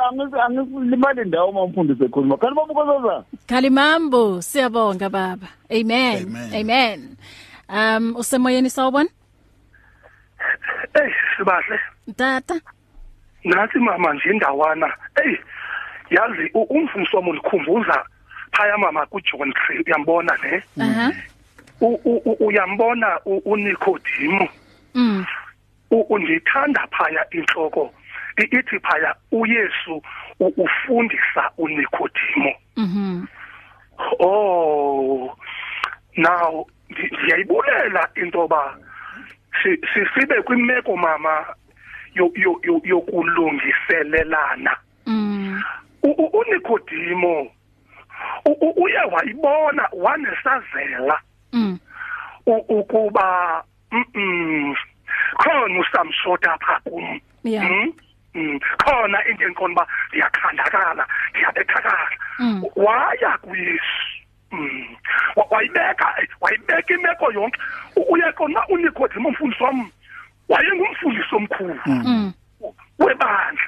[0.47, 5.49] angisilimali ndawo uma umfundisi ekhuluma kanti babukozoza Khalimambo siyabonga baba.
[5.71, 6.27] Amen.
[6.27, 7.17] Amen, amen.
[7.69, 9.09] Um usemoyeni sawubona?
[10.95, 11.79] Eh sibahle.
[12.17, 12.61] Tata.
[13.45, 14.93] Nathi mama nje indawana.
[15.25, 15.37] Ey
[16.15, 18.05] yazi umfundisi wami ulikhumbuza
[18.53, 20.63] phaya mama kuJohn 3 uyambona ne?
[20.81, 21.13] Aha.
[22.41, 24.51] Uyambona uNicodemus.
[24.95, 25.25] Mm.
[25.91, 27.95] Undithanda phaya inhloko
[28.37, 30.03] ithi phaya uYesu
[30.41, 32.57] ufundisa uNicodemus.
[32.77, 33.27] Mhm.
[34.19, 35.37] Oh
[36.17, 38.77] now ndiyayibulela into ba
[40.15, 41.47] sibe kwimeko mama
[42.85, 45.63] yokulungiselelana mm
[46.03, 47.51] uNikodimo
[48.77, 51.21] uye wayibona wanesazela.
[51.53, 51.79] Mm.
[52.47, 54.75] Ukuba mm
[55.37, 57.21] khona usamshota apha kum.
[57.45, 57.69] Yeah.
[58.85, 62.09] Khona into enkona ba ngiyakhandakala ngiyabethakala
[62.77, 64.09] waya kuyesu
[64.53, 64.97] Mm.
[65.51, 67.59] wayibeka wayibeka imeko yonke.
[68.11, 69.93] Uyaqona uNicodemus umfundisi wami
[70.49, 71.81] wayengumfundisi omkhulu.
[72.99, 73.65] Webandla.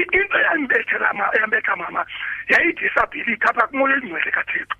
[0.00, 2.06] Into yambethela ma yambetha mama
[2.48, 4.76] yayidisability apha kumoya engcwele kaThixo.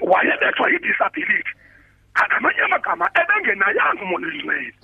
[0.00, 1.52] Wayebethwa yidisability.
[2.14, 4.74] Akamanye amagama ebengenayanga umoya engcwele.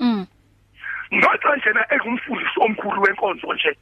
[1.11, 3.77] Noma njena engumfundisi omkhulu wenkonzo nje.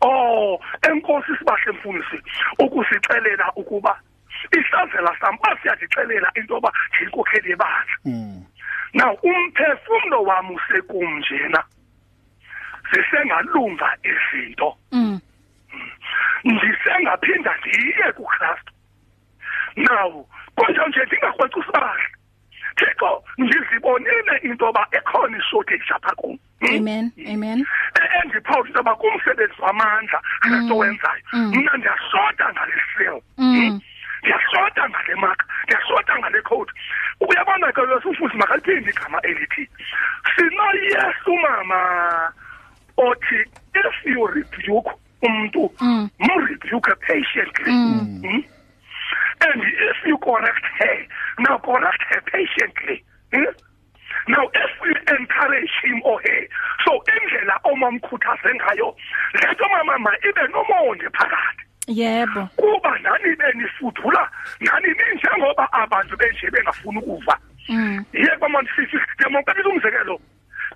[0.00, 2.18] Oh enkosi sibahle mfundisi
[2.58, 4.00] ukusixelela ukuba
[4.52, 7.96] isazela sami asiyazixelela into ba inkokheli yebandla.
[8.04, 8.44] Mm.
[8.94, 11.64] Now umphefumulo wami usekumnjena.
[12.90, 14.76] Sisengalunga izinto.
[14.92, 15.20] Mm.
[16.44, 18.72] Ndisengaphinda ndiye kuKristu.
[19.76, 22.04] Now konje nje ndingakwethu sibahle.
[22.76, 26.38] Thixo ngizibonile into ba ekhona ishortage apha kum.
[26.62, 27.12] Amen.
[27.32, 27.66] Amen.
[28.22, 33.16] endiphawula into yoba kumsebenzi wamandla kristu wenzayo mna ndiyashota ngale sil
[34.22, 36.72] ndiyashota ngale mark ndiyashota ngale code
[37.20, 39.68] uyabona ke lo sifuthi makaliphinde igama elithi
[40.36, 42.32] sinoyesu mama
[42.96, 43.38] othi
[43.74, 44.90] if you rebuke
[45.22, 45.70] umuntu
[46.18, 48.44] mrebuke patiently mm.
[49.40, 51.06] and if you correct her
[51.38, 53.04] now correct her patiently.
[53.32, 53.54] Mm?
[54.28, 56.42] now if we encourage him or her
[56.84, 58.96] so indlela omamkhuthaze ngayo
[59.34, 61.62] lento mama ibe nomonde phakathi.
[61.86, 62.48] Yebo.
[62.56, 64.28] Kuba nani benifudula
[64.60, 67.38] nani njengoba abantu benje bengafuni ukuva.
[68.12, 70.20] Yebo manje sithi ngemongabisa umzekelo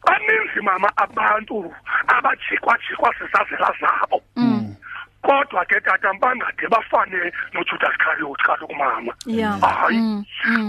[0.06, 1.74] baninzi mama abantu.
[2.20, 4.22] Abajikwa jikwa sisazela zabo
[5.22, 9.12] kodwa ke tata bangade bafane noJudas Iscariot kaloku mama.
[9.60, 10.24] Hayi.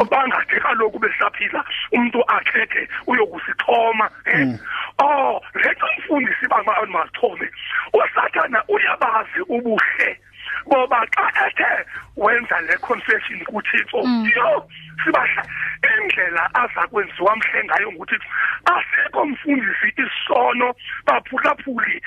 [0.10, 4.60] Bangade kaloku besaphila umuntu akhethe uyokusixhoma eh
[5.00, 7.50] oh leto mfundisi bama mazithome
[7.94, 10.31] usathana uyabazi ubuhle boba
[10.72, 13.98] ngoba xa ethe wenza le confession kuThixo
[14.36, 14.68] yo
[15.04, 15.44] sibahla
[15.84, 18.28] indlela aza kwenziwa mhle ngayo nguThixo.
[18.66, 20.74] Asekho mfundisi isono
[21.06, 22.02] baphulaphuli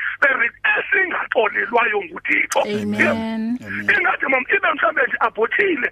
[0.79, 2.61] esingaxolelwayo nguThixo.
[2.63, 3.59] Amen.
[3.99, 5.91] ingathi mama ibe mhlambe nje abhothile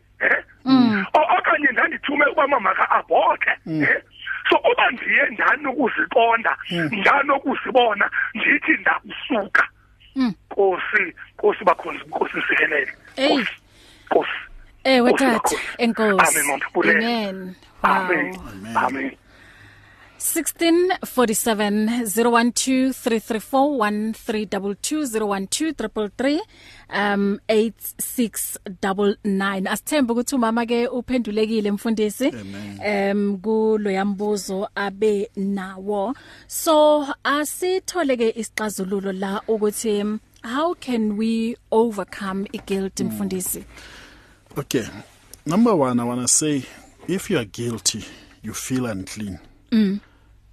[1.15, 4.03] O- okanye ndandithume uba mama ka abhothe eh
[4.51, 5.67] so uba ndiye njani
[7.33, 9.69] ukuzibona ndithi ndakusuka.
[10.17, 13.35] Nkosi Nkosi bakhona Nkosi sikelele Ey.
[13.35, 13.51] Nkosi
[14.11, 14.31] Nkosi
[14.85, 15.61] Ewe Nkosi tata, kakhulu.
[15.79, 16.39] enkosi.
[16.39, 16.99] Amen, Mama Pulele.
[16.99, 17.55] Amen.
[17.83, 18.43] Amen Wow.
[18.87, 19.11] Amen
[20.23, 26.41] 1647 012 334 1322
[26.95, 32.33] um 8699 asithemba ukuthi umama ke uphendulekile mfundisi
[32.89, 36.15] um kulo yambuzo abe nawo
[36.47, 43.65] so asithole ke isixazululo la ukuthi um, how can we overcome guilt mfundisi
[44.57, 44.85] Okay.
[45.47, 46.63] Number one, I want to say
[47.09, 48.05] if you are guilty,
[48.43, 49.39] you feel unclean.
[49.71, 50.01] Mm.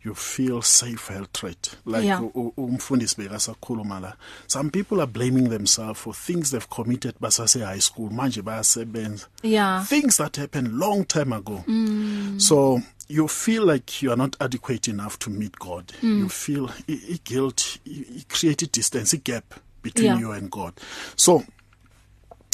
[0.03, 1.57] You feel safe hatred.
[1.85, 2.21] Like Yeah.
[2.21, 4.13] u- u- umfundisi bekasakhuluma la.
[4.47, 8.09] Some people are blaming themselves for things they've committed basase high school.
[8.09, 9.25] Manje bayasebenza.
[9.43, 11.63] yeah Things that happened long time ago.
[11.67, 12.39] Mm.
[12.39, 15.91] So you feel like you are not adequate enough to meet God.
[16.01, 16.19] Mm.
[16.19, 20.19] You feel i- i- guilt, i- i- created distance, a gap between Yeah.
[20.19, 20.73] you and God.
[21.15, 21.43] So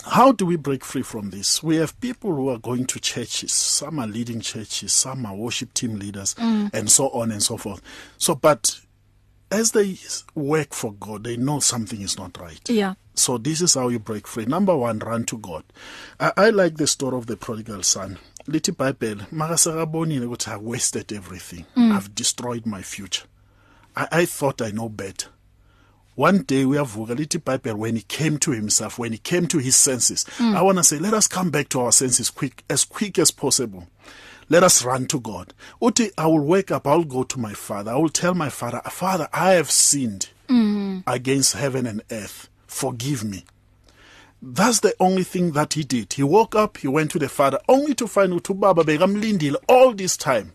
[0.06, 1.64] how do we break free from this?
[1.64, 3.52] We have people who are going to churches.
[3.52, 7.82] Some are leading churches, some are worship team leaders, and so on and so forth.
[8.18, 8.80] So, but
[9.52, 9.98] as they
[10.36, 12.60] work for God, they know something is not right.
[12.70, 14.46] yeah So this is how you break free.
[14.46, 15.64] Number one, run to God.
[16.20, 18.20] I, I like the story of the prodigal son.
[18.48, 21.66] Lithi Bible, makasakabonile ukuthi I wasted everything.
[21.76, 23.24] I've destroyed my future.
[23.96, 25.30] I, I thought I know better.
[26.16, 29.76] One day uyavuka lithi Bible when he came to himself, when he came to his
[29.76, 30.26] senses.
[30.40, 33.32] I want to say let us come back to our senses quick as quick as
[33.32, 33.88] possible.
[34.48, 35.54] Let us run to God.
[35.82, 37.92] Uti I will wake up, I will go to my father.
[37.92, 40.30] I will tell my father, Father, I have sinned
[41.08, 42.48] against heaven and earth.
[42.68, 43.44] Forgive me.
[44.42, 46.14] That's the only thing that he did.
[46.14, 49.94] He woke up, he went to the father, only to find out ubaba bekamlindile all
[49.94, 50.52] this time.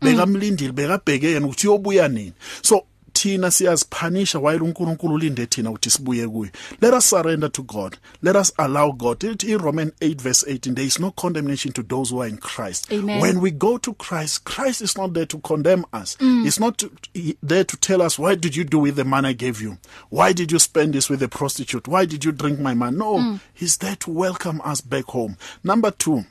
[0.00, 2.32] Bekamlindile, bekabheke yena ukuthi uyobuya nini.
[2.62, 2.86] So
[3.22, 6.50] thina siyaziphanisha while uNkulunkulu ulinde thina ukuthi sibuye kuye.
[6.80, 7.96] Let us surrender to God.
[8.22, 9.24] Let us allow God.
[9.24, 12.36] It- In Romans 8 verse 18, there is no condemnation to those who are in
[12.38, 12.92] Christ.
[12.92, 13.20] Amen.
[13.20, 16.16] When we go to Christ, Christ is not there to condemn us.
[16.20, 19.24] He's not to, he, there to tell us, why did you do with the man
[19.24, 19.78] I gave you?
[20.10, 21.88] Why did you spend this with a prostitute?
[21.88, 22.96] Why did you drink my man?
[22.98, 25.36] No, he's there to welcome us back home.
[25.64, 26.24] Number two,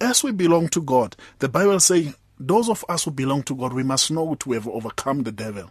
[0.00, 3.72] as we belong to God, the Bible says, those of us who belong to God,
[3.72, 5.70] we must know that we have overcome the devil.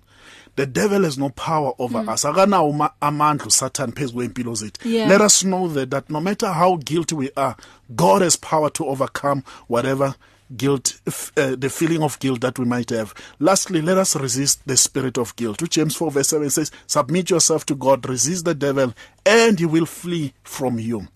[0.58, 2.24] The devil has no power over us.
[2.26, 4.84] Akanawo ma- amandla Satan phezu kwempilo zethu.
[4.86, 5.08] Yeah.
[5.08, 7.55] Let us know that, that no matter how guilty we are,
[7.95, 10.16] God has power to overcome whatever
[10.55, 10.99] guilt,
[11.38, 13.14] uh, the feeling of guilt that we might have.
[13.39, 15.62] Lastly, let us resist the spirit of guilt.
[15.62, 18.93] Which James 4 verse 7 says, Submit yourself to God, resist the devil,
[19.26, 21.08] and he will flee from you.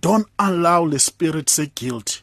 [0.00, 2.22] Don't allow the spirit say guilt.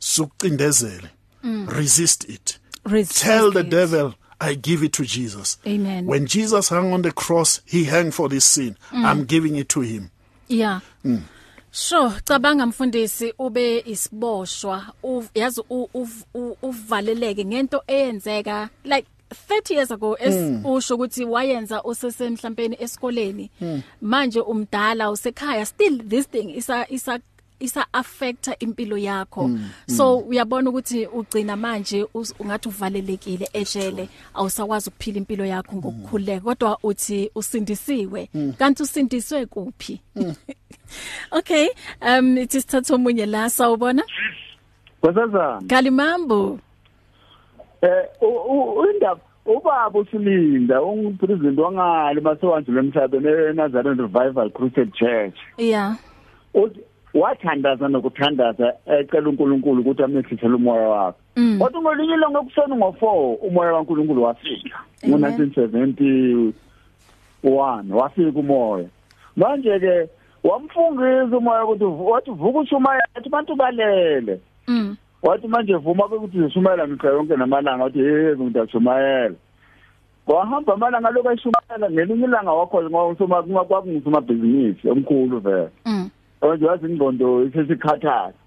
[0.00, 1.10] Sukucindezele.
[1.44, 2.58] Resist it.
[2.84, 3.70] Resist Tell the it.
[3.70, 5.58] devil, I give it to Jesus.
[5.66, 6.06] Amen.
[6.06, 8.76] When Jesus hung on the cross, he hung for this sin.
[8.92, 10.10] I'm giving it to him.
[10.46, 10.80] Yeah.
[11.70, 14.86] Sure, cabanga mfundisi ube isiboshwa,
[15.34, 15.62] yazi
[16.62, 19.06] uvaleleke ngento eyenzeka like
[19.48, 20.34] 30 years ago es
[20.64, 23.50] usho ukuthi wayenza usese mhlawumbe esikoleni.
[24.00, 27.18] Manje umdala usekhaya still this thing isa isa
[27.60, 29.50] isa affecta impilo yakho.
[29.86, 36.78] So uyabona ukuthi ugcina manje us- ungathi uvalelekile ejele awusakwazi ukuphila impilo yakho ngokukhuleka kodwa
[36.82, 38.28] uthi usindisiwe.
[38.58, 40.00] Kanti usindiswe kuphi?
[41.32, 41.68] Okay,
[42.00, 44.02] um it is thatha omunye la sawubona.
[45.00, 46.58] Kwasazana Kalimambo.
[47.82, 55.36] eh u- u- indaba ubaba usilinda ungupresident wangale masewandlule emhlabeni eNazareth Revival Crusade Church.
[55.58, 55.96] Yeah.
[56.54, 56.80] uthi
[57.14, 61.18] wathandaza nokuthandaza ecela uNkulunkulu ukuthi amehlisele umoya wakhe.
[61.58, 64.78] Kodwa ngolinye ilanga kuseni ngo4 umoya kaNkulunkulu wafika.
[65.04, 65.20] Amen.
[65.20, 68.88] ngo1971 wafika umoya.
[69.36, 70.08] Manje ke
[70.44, 74.40] wamfungisa umoya ukuthi uvu- wathi vuka ushumayela athi bantu balele.
[74.68, 74.96] Mm.
[75.22, 79.34] wathi manje vuma ukuthi zishumayela mihla yonke namalanga wathi hey ngidashumayela
[80.26, 85.68] wahamba amalanga lokho eshumayela ngelinye ilanga wakho ngosoma kwakungisomabhizinisi omkhulu vele.
[85.86, 85.92] Mm.
[85.94, 86.10] manje
[86.40, 88.38] wazi ingqondo isesikhathaza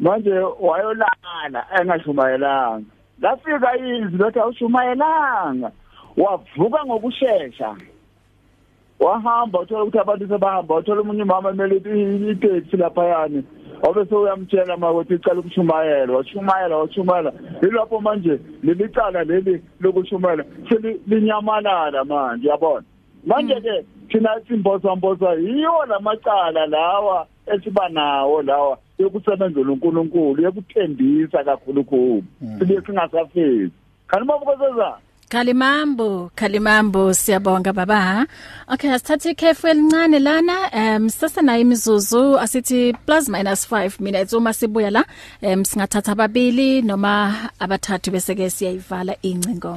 [0.00, 2.84] manje wayolala engashumayelanga.
[3.20, 5.70] Lafika izwi lothi awushumayelanga.
[6.16, 7.76] Wavuka ngokusheshsha
[9.00, 11.76] wahamba uthola ukuthi abantu sebahamba uthola umunye umama emele
[12.30, 13.44] iteksi lapha yani
[13.82, 17.32] obe sewuyamtshela makuthi icala ukushumayela washumayela washumayela.
[17.62, 22.84] Yilapho manje lelicala leli lokushumayela selinyamalala manje yabona?
[23.26, 31.84] Manje ke thina simboza mboza yiwo lamacala lawa esiba nawo lawa yokusebenzela uNkulunkulu yokuthembisa kakhulu
[31.84, 32.24] khulu
[32.58, 33.70] sibe singasafezi
[34.06, 34.96] kanti mabukozeza
[35.30, 38.26] Kalimambo, Kalimambo siyabonga baba.
[38.68, 40.70] Okay, asithathe ikhefu elincane lana.
[40.74, 45.04] Um sasa na imizuzu asithi plus minus 5 minutes uma sibuya la.
[45.42, 49.76] Um singathatha ababili noma abathathu bese ke siyayivala incingo.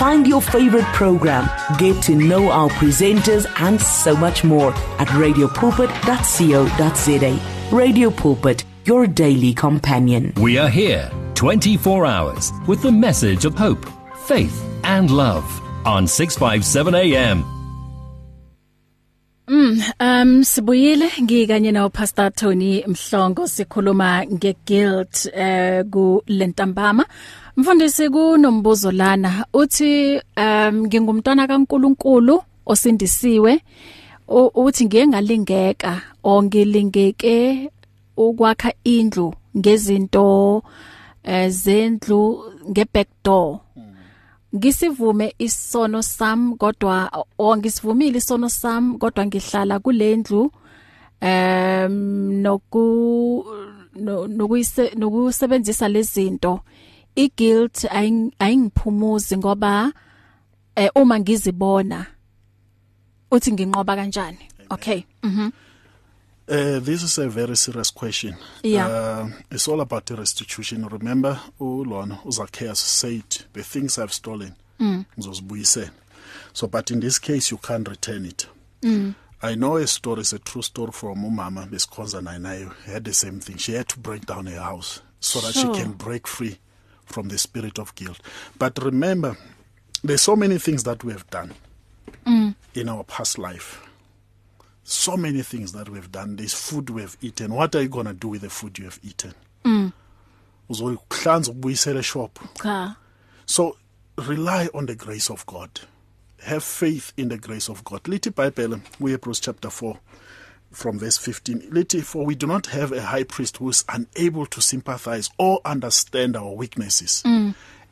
[0.00, 1.46] Find your favorite program,
[1.76, 7.76] get to know our presenters, and so much more at radiopulpit.co.za.
[7.76, 10.32] Radio Pulpit, your daily companion.
[10.40, 13.84] We are here 24 hours with the message of hope,
[14.24, 15.44] faith, and love
[15.84, 17.44] on 657 AM.
[20.00, 27.04] Um sibuyile ngikanye no Pastor Tony Mhlongo sikhuluma ngeguilt eh ku lentambama
[27.60, 29.46] Mfundisi kunombuzo lana.
[29.52, 33.60] Uthi um ngingumntwana kaNkuluNkulu osindisiwe
[34.54, 37.70] uthi ngiye ngalingeka ongilingeke
[38.16, 40.62] ukwakha indlu ngezinto
[41.22, 43.60] ezendlu ngeback door.
[44.56, 50.52] Ngisivume isono sam kodwa ongisivumile isono sam kodwa ngihlala kulendlu
[51.20, 51.92] em
[52.42, 52.84] noku
[54.36, 56.60] nokuyise nokusebenzisa lezinto
[57.16, 57.84] i-guilt
[58.38, 59.92] ayingiphumuzi ngoba
[60.76, 62.06] eh uma ngizibona
[63.30, 64.38] uthi nginqoba kanjani
[64.70, 65.50] okay mhm
[66.48, 68.34] Uh, this is a very serious question.
[68.64, 68.88] Yeah.
[68.88, 70.84] Uh, it's all about the restitution.
[70.88, 75.90] Remember, uLona uZachaeus said, "The things I've stolen, ngizozibuyisela."
[76.52, 78.48] So, but in this case, you can't return it.
[78.82, 79.14] mm.
[79.42, 83.14] I know a story, it's a true story from umama besikhonza naye naye had the
[83.14, 83.56] same thing.
[83.56, 85.72] She had to break down her house so that Sure.
[85.72, 86.58] she can break free
[87.10, 88.18] from the spirit of guilt.
[88.58, 89.36] But remember,
[90.02, 91.52] there's so many things that we have done
[92.26, 92.54] Mm.
[92.74, 93.80] in our past life.
[94.84, 96.36] So many things that we've done.
[96.36, 97.54] There's food we have eaten.
[97.54, 99.34] What are you going to do with the food you have eaten?
[99.64, 99.92] Mm.
[100.70, 102.38] Uzokuhlanza ubuyisele shop.
[102.62, 102.96] cha
[103.46, 103.76] So
[104.16, 105.80] rely on the grace of God.
[106.44, 108.02] Have faith in the grace of God.
[108.04, 109.98] Lithi Bible, we Hebrews chapter 4
[110.72, 111.70] from verse 15.
[111.70, 115.60] Lithi, for we do not have a high priest who is unable to sympathize or
[115.64, 117.22] understand our weaknesses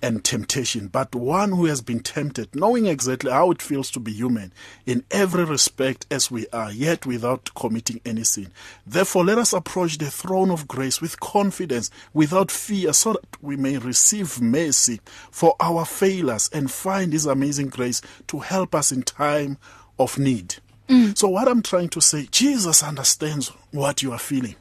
[0.00, 4.12] and temptation, but one who has been tempted, knowing exactly how it feels to be
[4.12, 4.52] human
[4.86, 8.52] in every respect as we are, yet without committing any sin.
[8.86, 13.56] Therefore, let us approach the throne of grace with confidence, without fear, so that we
[13.56, 15.00] may receive mercy
[15.32, 19.58] for our failures and find His amazing grace to help us in time
[19.98, 20.56] of need.
[21.14, 24.57] So, what I'm trying to say, Jesus understands what you are feeling.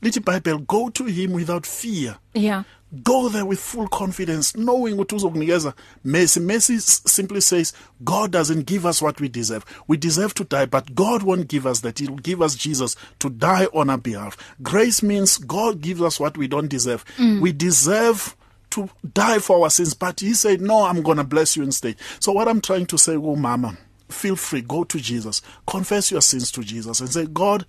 [0.00, 2.16] Little Bible, go to Him without fear.
[2.34, 2.64] yeah
[3.04, 5.72] Go there with full confidence, knowing what uzokunikeza
[6.04, 6.40] mercy.
[6.40, 7.72] Mercy simply says
[8.04, 9.64] God doesn't give us what we deserve.
[9.86, 12.00] We deserve to die, but God won't give us that.
[12.00, 14.36] He'll give us Jesus to die on our behalf.
[14.62, 17.02] Grace means God gives us what we don't deserve.
[17.40, 18.36] We deserve
[18.70, 21.96] to die for our sins, but He said, No, I'm going to bless you instead.
[22.20, 23.78] So, what I'm trying to say, oh, Mama,
[24.12, 27.66] feel free, go to Jesus, confess your sins to Jesus, and say, God,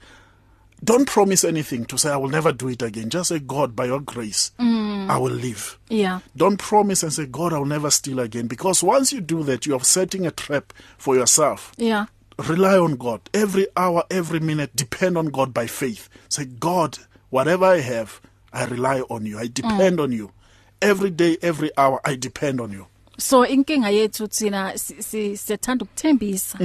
[0.84, 3.10] don't promise anything to say, I will never do it again.
[3.10, 5.80] Just say, God, by your grace, I will live.
[5.90, 8.48] yeah Don't promise and say, God, I'll never steal again.
[8.48, 11.72] Because once you do that, you are setting a trap for yourself.
[11.78, 12.06] yeah
[12.40, 13.22] Rely on God.
[13.34, 16.10] Every hour, every minute, depend on God by faith.
[16.30, 16.98] Say, God,
[17.30, 18.20] whatever I have,
[18.52, 19.38] I rely on you.
[19.40, 20.32] I depend on you.
[20.82, 22.88] Every day, every hour, I depend on you.
[23.24, 26.60] So inkinga yethu thina si- si- siyethanda ukuthembisa.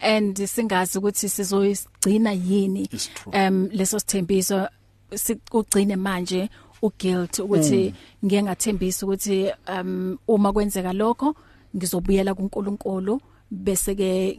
[0.00, 2.88] And singazi ukuthi sizoyigcina yini.
[3.26, 4.68] Um leso sithembiso
[5.14, 6.48] sikugcine manje
[6.82, 7.94] uguilt ukuthi
[8.24, 11.34] ngeke ngathembisa ukuthi um uma kwenzeka lokho
[11.76, 13.20] ngizobuyela kuNkulunkulu
[13.50, 14.38] bese ke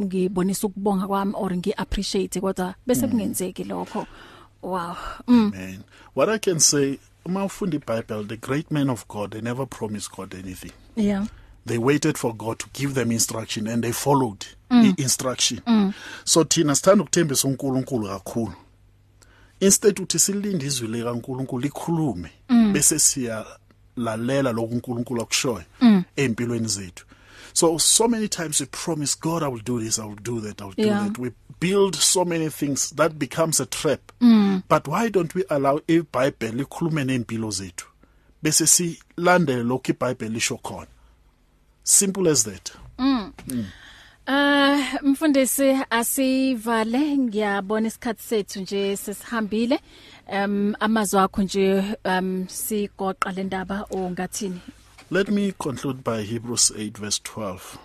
[0.00, 4.06] ngibonisa ukubonga kwami or ngiappreciate kodwa bese kungenzeki lokho.
[4.62, 4.96] Wow.
[5.26, 5.50] Mm.
[5.54, 5.84] Man,
[6.14, 10.10] what I can say, uma ufunda iBible, the great men of God, they never promised
[10.10, 10.72] God anything.
[10.98, 11.26] Yeah.
[11.66, 14.46] They waited for God to give them instruction and they followed.
[14.70, 15.60] i-instruction
[16.24, 18.52] so thina sithanda ukuthembisa uNkulunkulu kakhulu.
[19.60, 22.30] Instead uthi silinde izwi lika uNkulunkulu likhulume
[22.72, 23.46] bese siya
[23.96, 25.62] lalela lokhu uNkulunkulu akushoyo
[26.16, 27.04] empilweni zethu.
[27.52, 30.60] So so many times we promise God I will do this I will do that
[30.62, 31.04] I will do Yeah.
[31.08, 31.18] that.
[31.18, 31.30] We
[31.60, 34.00] build so many things that becomes a trap.
[34.20, 34.62] Mm.
[34.68, 37.87] but why don't we allow iBhayibheli likhulume nempilo zethu?
[38.42, 40.86] Bese silandele lokhu iBhayibheli lisho khona
[41.82, 42.72] simple as that
[44.30, 49.80] Uh mfundisi asivale ngiyabona isikhathi sethu nje sesihambile
[50.32, 54.60] um amazwi akho nje um sigoqa le ndaba ongathini
[55.10, 57.78] Let me conclude by Hebrews 8 verse 12.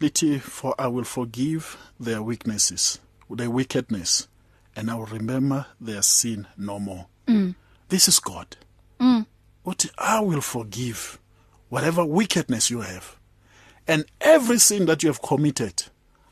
[0.00, 4.28] Lithi, for I will forgive their weaknesses, their wickedness,
[4.76, 7.06] and I will remember their sin no more.
[7.26, 7.56] Mm.
[7.88, 8.56] This is God.
[9.00, 9.26] Mm.
[9.64, 11.18] What I will forgive
[11.68, 13.16] whatever wickedness you have.
[13.88, 15.84] And every sin that you have committed,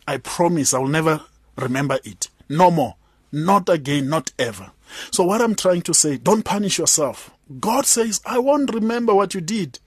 [0.07, 1.23] I promise I will never
[1.57, 2.29] remember it.
[2.49, 2.95] No more.
[3.33, 4.71] Not again, not ever.
[5.11, 7.31] So what I'm trying to say, don't punish yourself.
[7.59, 9.79] God says, I won't remember what you did.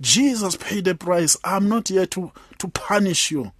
[0.00, 1.36] Jesus paid the price.
[1.44, 3.52] I'm not here to, to punish you.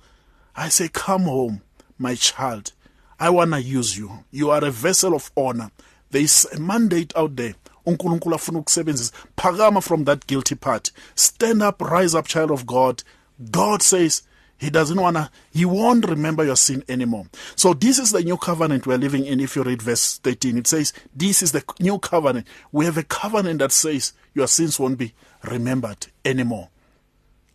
[0.56, 1.60] I say, come home,
[1.98, 2.72] my child.
[3.18, 4.24] I want to use you.
[4.30, 5.70] You are a vessel of honor.
[6.10, 7.54] There is a mandate out there.
[7.86, 9.12] uNkulunkulu afuna ukusebenzisa.
[9.36, 10.92] Phakama from that guilty part.
[11.14, 13.02] Stand up rise up child of God.
[13.50, 14.22] God says
[14.58, 17.26] he doesn't want to he won't remember your sin anymore.
[17.56, 20.66] So this is the new covenant we're living in if you read verse 13 it
[20.66, 22.46] says this is the new covenant.
[22.70, 26.68] We have a covenant that says your sins won't be remembered anymore.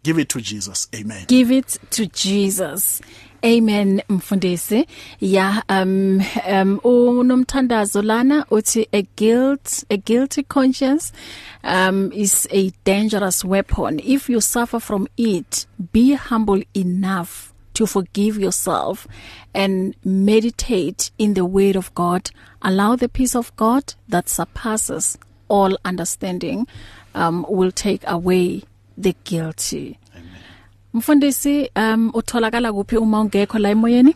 [0.06, 0.88] Give it to Jesus.
[0.96, 1.26] Amen.
[1.28, 3.02] Give it to Jesus.
[3.46, 4.88] Amen mfundisi.
[5.22, 6.22] Ya um
[6.52, 11.14] um unomthandazo lana uthi a guilt a guilty conscience
[11.64, 14.00] um is a dangerous weapon.
[14.04, 19.08] If you suffer from it be humble enough to forgive yourself
[19.54, 22.32] and meditate in the word of God.
[22.62, 25.18] Allow the peace of God that surpasses
[25.50, 26.68] all understanding
[27.14, 28.64] um will take away
[28.98, 30.00] the guilty.
[30.96, 34.16] Mfundisi um utholakala kuphi uma ungekho la emoyeni?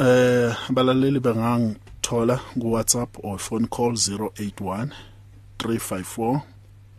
[0.00, 4.90] eh abalaleli bengangithola ku WhatsApp or phone call 081
[5.58, 6.42] 354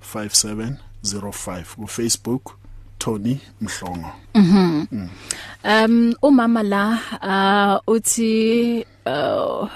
[0.02, 2.58] 5705 ku Facebook
[3.00, 4.12] Tony Mhlongo.
[5.64, 9.70] Um umama la uh uthi uh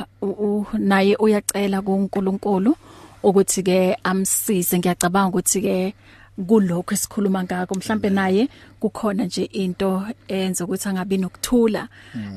[0.77, 2.75] naye uyacela kuNkulunkulu
[3.23, 4.77] ukuthi ke amsize.
[4.77, 5.93] Ngiyacabanga ukuthi ke
[6.47, 11.87] kulokho esikhuluma ngakho mhlambe naye kukhona nje into enza ukuthi angabi nokuthula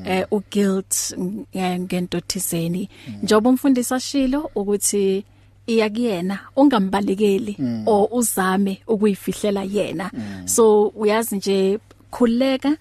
[0.05, 1.15] eh u guilt
[1.55, 2.89] ngento thizeni
[3.23, 5.25] njoba umfundisi ashilo ukuthi
[5.67, 10.11] iya kuyena ungambalekeli o uzame ukuyifihlela yena.
[10.45, 11.79] So uyazi nje
[12.11, 12.77] khuleka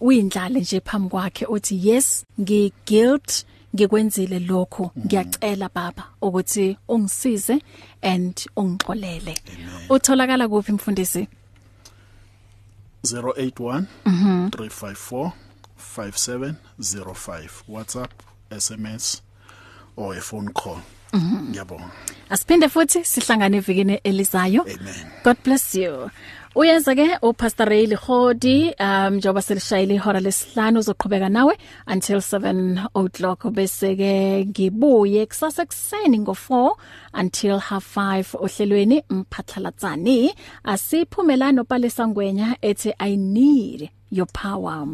[0.00, 7.58] uyindlale nje phambi kwakhe uthi yes ngi guilt ngikwenzile lokho ngiyacela baba ukuthi ungisize
[8.06, 9.38] and ungixolele.
[9.88, 11.28] Utholakala kuphi mfundisi?
[13.04, 13.84] 081
[14.50, 15.32] 354
[15.76, 18.10] 5705 WhatsApp
[18.50, 19.22] SMS
[19.96, 20.78] or a phone call.
[21.14, 21.90] Ngiyabonga.
[22.30, 24.62] Asiphinde futhi sihlangane evikini elizayo.
[24.62, 25.06] Amen.
[25.24, 26.10] God bless you.
[26.56, 31.54] Uyeza ke uPastor Ray Lihodi um njoba selishayile ihora lesihlanu uzoqhubeka nawe
[31.86, 33.44] until 7 o'clock.
[33.52, 36.70] Bese ke ngibuye kusasa ekseni ngo4
[37.20, 40.34] until half 5 ohlelweni mphatlalatsani
[40.64, 44.86] asiphumelano palesa ngwenya ethi I need your power.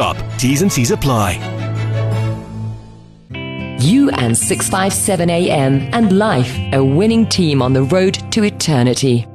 [0.01, 0.17] shop.
[0.39, 1.29] T's and C's apply.
[3.79, 9.27] You and 657 AM and life, a winning team on the road to eternity.